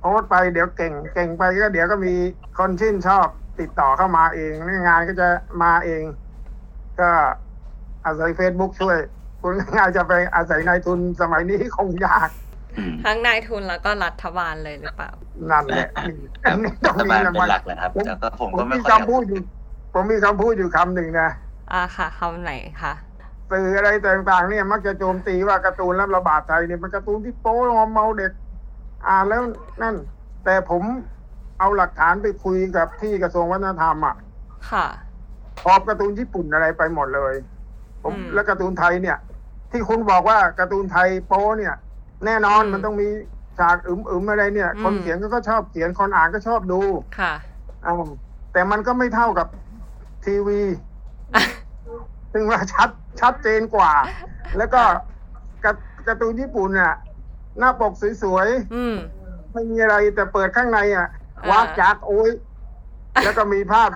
[0.00, 2.14] โพสต์ไปเดี๋ยวเก่งเก่งไปก็เดี๋ยวก็มี
[2.58, 3.26] คนชื่นชอบ
[3.60, 4.52] ติดต่อเข้ามาเอง
[4.88, 5.28] งานก็จะ
[5.62, 6.02] มาเอง
[7.00, 7.10] ก็
[8.04, 8.96] อาศัย Facebook ช่วย
[9.42, 12.30] คุณงานจะไปอาศัยนายทุนสมัยนี้คงยาก
[12.78, 15.10] อืมทั้งนายทุนแล้วก็รัฐบาลเลยหรือเปล่า
[15.50, 19.40] นั่นแหละนี่อันนี้ต้รัองฐมีบาลรางเป็วัลนหลักเลยครับผมแต่ก็ผมผมก็ไม่มีค่อยอยากคำพูดอยู่
[19.94, 21.28] ผมมีคำพูดอยู่คำหนึ่งนะ
[21.72, 22.52] อ่าค่ะคำไหน
[22.82, 22.94] คะ
[23.54, 28.32] สื่ออะไรต่างๆ เนี่ยมักจะโจมตีว่าการ์ตูนและระบาดไทยเนี่ยมันการ์ตูนที่โป๊มอมเมาเด็ก
[29.08, 29.42] อ่านแล้ว
[29.82, 29.94] นั่น
[30.44, 30.82] แต่ผม
[31.58, 34.16] เอาหลักฐานไปคุยกับที่กระทรวงวัฒนธรรมอะ
[34.70, 34.86] ค่ะ
[35.64, 37.34] พอบการ์ตูนญี่ปุ่นอะไรไปหมดเลย
[38.02, 39.18] ผมอืมและการ์ตูนไทยเนี่ย
[39.70, 41.74] ที่คุณบอกว่าการ์ตูนไทยโป๊เนี่ย
[42.24, 43.08] แน่นอนอืมมันต้องมี
[43.58, 46.80] ฉากอึมๆอะไรเนี่ยอืมคนเขียนก็ชอบเขียนคนอ่านก็ชอบดู
[47.18, 47.32] ค่ะ
[47.84, 47.94] อ่า
[48.52, 49.48] แต่มันก็ไม่เท่ากับ
[50.24, 50.60] ทีวี
[52.32, 52.88] ซึ่งว่าชัด
[53.20, 53.92] ชัดเจนกว่า
[54.56, 54.82] แล้วก็
[55.64, 56.94] การการ์ตูนญี่ปุ่นน่ะ
[57.58, 57.92] หน้าปก
[58.22, 61.08] สวยอืมๆไม่มีอะไรแต่เปิดข้างในอะ
[61.44, 62.30] อ่าวักจากโอ้ย
[63.24, 63.90] แล้วก็มีภาพ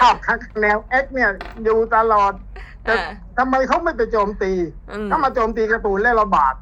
[0.00, 1.30] ภาพข้างแนวเอ็กเนี่ย
[1.64, 2.32] อยู่ตลอด
[2.82, 4.52] แต่อ่าทำไมเขาไม่ไปโจมตี
[4.90, 6.54] อืมถ้ามาโจมตีการ์ตูนและระบาด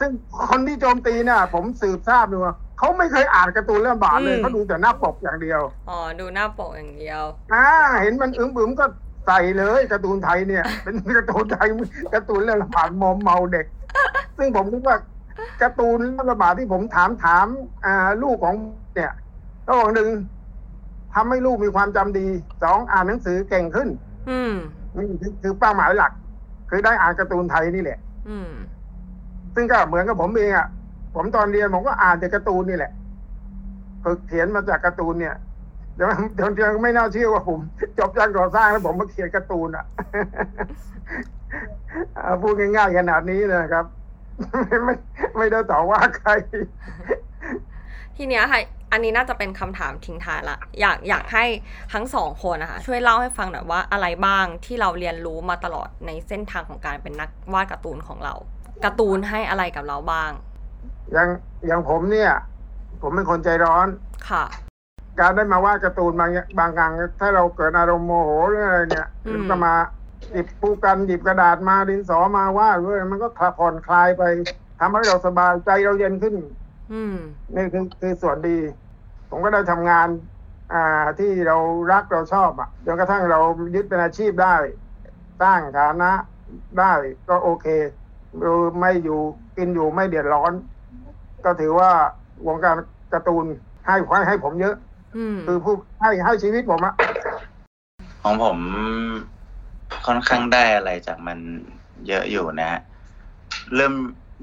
[0.00, 0.10] ซึ่ง
[0.48, 7.66] คนที่โจมตีเนี่ยผมสืบทราบดูว่าเขาไม่เคยอ่านการ์ตูนเรื่องบาทเลยอืมเขาดูแต่หน้าปกอย่างเดียว อ๋อ ดูหน้าปกอย่างเดียว อ่า
[8.00, 8.86] เห็นมันอึมอึมๆก็
[9.26, 11.66] ใส่เลยการ์ตูนไทยเนี่ย เป็นการ์ตูนไทย
[12.14, 13.66] การ์ตูนเรื่องระบาดมอมเมาเด็ก
[14.38, 14.96] ซึ่งผมคิดว่า
[15.62, 17.46] การ์ตูนเรื่องระบาดที่ผมถามถาม
[17.84, 18.54] อ่าลูกของ
[18.94, 19.12] เนี่ย
[19.68, 20.08] ระหว่างหนึ่ง
[21.14, 22.26] ทำให้ลูกมีความจำดี
[22.62, 23.88] สองอ่านหนังสือเก่งขึ้น
[24.30, 24.54] อืม
[24.96, 26.12] นี่คือคือเป้าหมายหลัก
[26.70, 27.98] คือได้อ่านการ์ตูนไทยนี่แหละ
[28.28, 28.50] อืม
[29.54, 30.68] ซึ่งก็เหมือนกับผมเองอะ
[31.14, 32.92] ผมตอนเรียนผมก็อ่านแต่การ์ตูนนี่แหละ
[34.04, 35.34] ฝึกเขียนมาจากการ์ตูนเนี่ย
[35.96, 37.60] เดี๋ยวเดี๋ยวยังไม่น่าเชื่อว่าผม
[37.98, 39.84] จบจากก่อสร้างแล้วผมมาเขียนการ์ตูนอะ
[42.18, 43.84] อ่าพูดง่ายๆขนาดนี้นะครับ
[44.60, 44.94] ไม่ไม่
[45.36, 46.30] ไม่ได้ต่อว่าใคร
[48.16, 48.60] ทีเนี้ยค่ะ
[48.92, 51.44] อันนี้น่าจะเป็นคำถามทิ้งท้ายละ อยากอยากให้
[51.92, 58.34] ทั้งสองคนนะคะช่วยเล่าให้ฟังหน่อยว่าอะไรบ้างที่เราเรียนรู้มาตลอดในเส้นทางของการเป็นนักวาดการ์ตูนของเรา
[58.84, 60.30] การ์ตูนให้อะไรกับเราบ้าง
[61.12, 61.28] อย่าง
[61.66, 62.32] อย่างผมเนี่ย
[63.02, 63.86] ผมเป็นคนใจร้อน
[64.30, 64.44] ค่ะ
[65.20, 69.74] การได้มาวาดการ์ตูนบางอย่างบางครั้งถ้าเราเกิดอารมณ์โมโหหรืออะไรเนี่ยอืมก็มา
[70.32, 74.22] หยิบปูกันหยิบกระดาษมาดินสอมาวาดด้วยมันก็ผ่อนคลายไป
[74.80, 76.34] ทำให้เราสบายใจเราเย็นขึ้น
[76.92, 77.16] อืม
[77.54, 78.58] นี่คือคือส่วนดี
[79.30, 80.08] ผมก็ได้ทำงาน
[80.72, 81.56] อ่าที่เรา
[81.92, 83.40] รักเราชอบอะจนกระทั่งเรา
[83.74, 84.56] ยึดเป็นอาชีพได้
[85.42, 86.10] สร้างฐานะ
[86.78, 86.92] ได้
[87.28, 87.66] ก็โอเค
[88.40, 89.18] เราไม่อยู่
[89.56, 90.52] กินอยู่ไม่เดือดร้อน
[91.44, 91.90] ก็ถือว่า
[92.46, 92.76] วงการ
[93.12, 93.44] การ์ตูน
[93.86, 94.93] ให้ให้ให้ผมเยอะอืม
[95.46, 96.94] คือผู้ให้ให้ชีวิตผมอะ
[98.22, 98.58] ของผม
[100.06, 101.38] ค่อนข้างได้อะไรจากมัน
[102.08, 102.80] เยอะอยู่นะฮะ
[103.74, 103.94] เริ่ม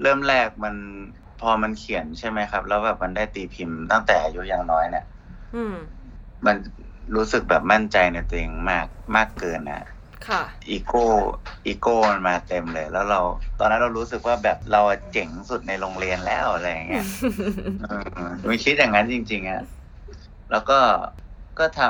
[0.01, 0.75] เริ่มแรกมัน
[1.41, 5.05] พอมันเขียนใช่ไหมครับ แล้วแบบมันได้ตีพิมพ์ตั้งแต่อายุยังน้อยเนี่ย
[5.55, 5.75] อืม
[6.45, 6.55] มัน
[7.15, 9.85] รู้สึกแบบมั่นใจในตัวเองมากมากเกินนะ
[10.27, 11.05] ค่ะอีโก้
[11.65, 13.19] อีโก้มันมาเต็มเลย แล้วเรา
[13.59, 17.05] ตอนนั้นเรารู้สึกว่าแบบเราเจ๋งสุดในโรงเรียนแล้วอะไรอย่างเงี้ย
[17.81, 17.85] เอ
[18.27, 19.61] อมีคิดอย่างนั้นจริงๆอะ
[20.51, 20.79] แล้วก็
[21.59, 21.81] ก็ท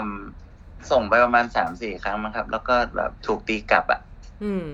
[0.41, 4.01] ำส่งไปประมาณสามสี่ครั้งมั้งครับ แล้วก็แบบถูกตีกลับอะ
[4.43, 4.65] อืม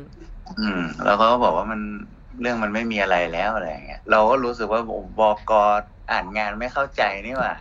[0.59, 1.81] อืม แล้วเขาก็บอกว่ามัน
[2.41, 4.81] เรื่องมันไม่มีอะไรแล้วอะไรอย่างเงี้ย เราก็รู้สึกว่า
[5.21, 5.53] บอกก
[6.11, 7.53] อ่านงานไม่เข้าใจนี่หว่า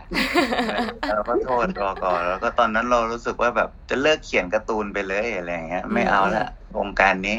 [1.09, 6.47] เราก็โทษบอกอแล้วก็ตอนนั้นเรารู้สึกว่าแบบจะเลิกเขียนการ์ตูนไปเลยอะไรอย่างเงี้ย ไม่เอาละ
[6.77, 7.37] วงการนี้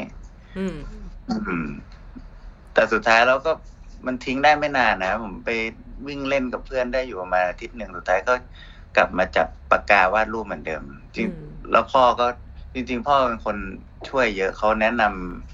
[0.57, 0.75] อืม
[1.47, 1.67] อืม
[2.73, 3.51] แต่สุดท้ายเราก็
[4.05, 5.49] มันทิ้งได้ไม่นานนะผมไป
[6.07, 8.33] วิ่งเล่นกับเพื่อนได้อยู่ประมาณอาทิตย์หนึ่งสุดท้ายก็
[8.97, 10.83] กลับมาจับปากกาวาดรูปเหมือนเดิม
[11.15, 12.27] จริงอืมแล้วพ่อก็
[12.73, 13.57] จริง ๆ พ่อเป็นคน
[14.09, 15.03] ช่วยเยอะเขาแนะน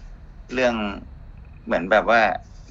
[0.02, 0.76] ำเรื่อง
[1.66, 2.22] เหมือนแบบว่า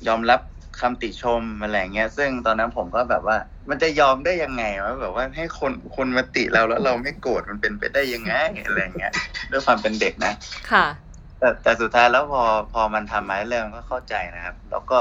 [0.08, 0.40] ยอมรับ
[0.80, 3.36] คำติชมอะไรเงี้ย ซึ่งตอนนั้นผมก็แบบว่า
[3.70, 8.34] มันจะยอมได้ยังไงวะแบบว่าให้คนคนมาติเราแล้วเราไม่โกรธมันเป็นไปได้ยังไง
[8.64, 9.12] อะไรเงี้ย
[9.50, 10.32] ด้วยความเป็นเด็กนะ
[10.70, 10.86] ค่ะ
[11.38, 12.42] แต่แต่สุดท้ายแล้วพอ
[12.72, 15.00] พอมันทำมาเรื่อยๆก็เข้าใจนะครับ แล้วก็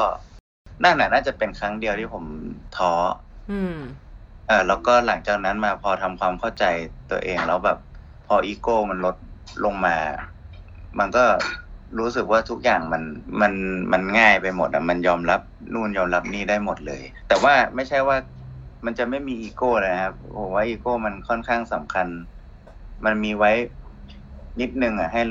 [0.84, 2.26] นั่นน่ะน่าจะเป็นครั้งเดียวที่ผม
[2.78, 2.92] ท้อ
[3.52, 6.66] อืมเออแล้วก็หลังจากนั้นมาพอทำความเข้าใจ
[7.12, 7.78] ตัวเองแล้วแบบ
[8.28, 9.16] พออีโก้มันลด
[9.66, 9.98] ลงมา
[11.00, 11.26] มันก็
[12.00, 13.04] รู้สึกว่าทุกอย่างมัน
[13.42, 13.54] มัน
[13.92, 15.42] มันง่ายไปหมดอะมันยอมรับ
[15.74, 18.18] นู่นยอมรับนี่ได้หมดเลย แต่ว่าไม่ใช่ว่า
[18.86, 22.08] มันจะไม่มีอีโก้นะครับผมว่าอีโก้มันค่อนข้างสำคัญ
[23.06, 23.52] มันมีไว้
[24.62, 25.22] นิดนึงอะให้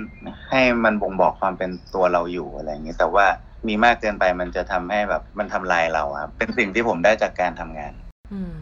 [0.50, 3.26] ให้มันบ่งบอกความเป็นตัวเราอยู่อะไรอย่างเงี้ยแต่ว่า
[3.68, 7.92] มีมากเกินไปมันจะทำให้แบบมันทำลายเราครับเป็นสิ่งที่ผมได้จากการทำงาน
[8.32, 8.56] อืม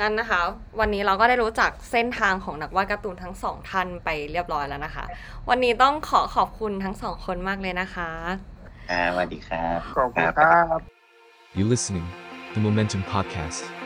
[0.00, 0.40] งั้นนะคะ
[0.80, 5.04] วันนี้เราก็ได้รู้จักเส้นทางของนักวาดการ์ตูนทั้งสองท่านไปเรียบร้อยแล้วนะคะ
[5.48, 8.10] วันนี้ต้องขอขอบคุณทั้งสองคนมากเลยนะคะ
[8.90, 10.78] ครับสวัสดีครับขอบคุณครับ
[11.58, 12.06] You listening,
[12.54, 13.79] the Momentum Podcast.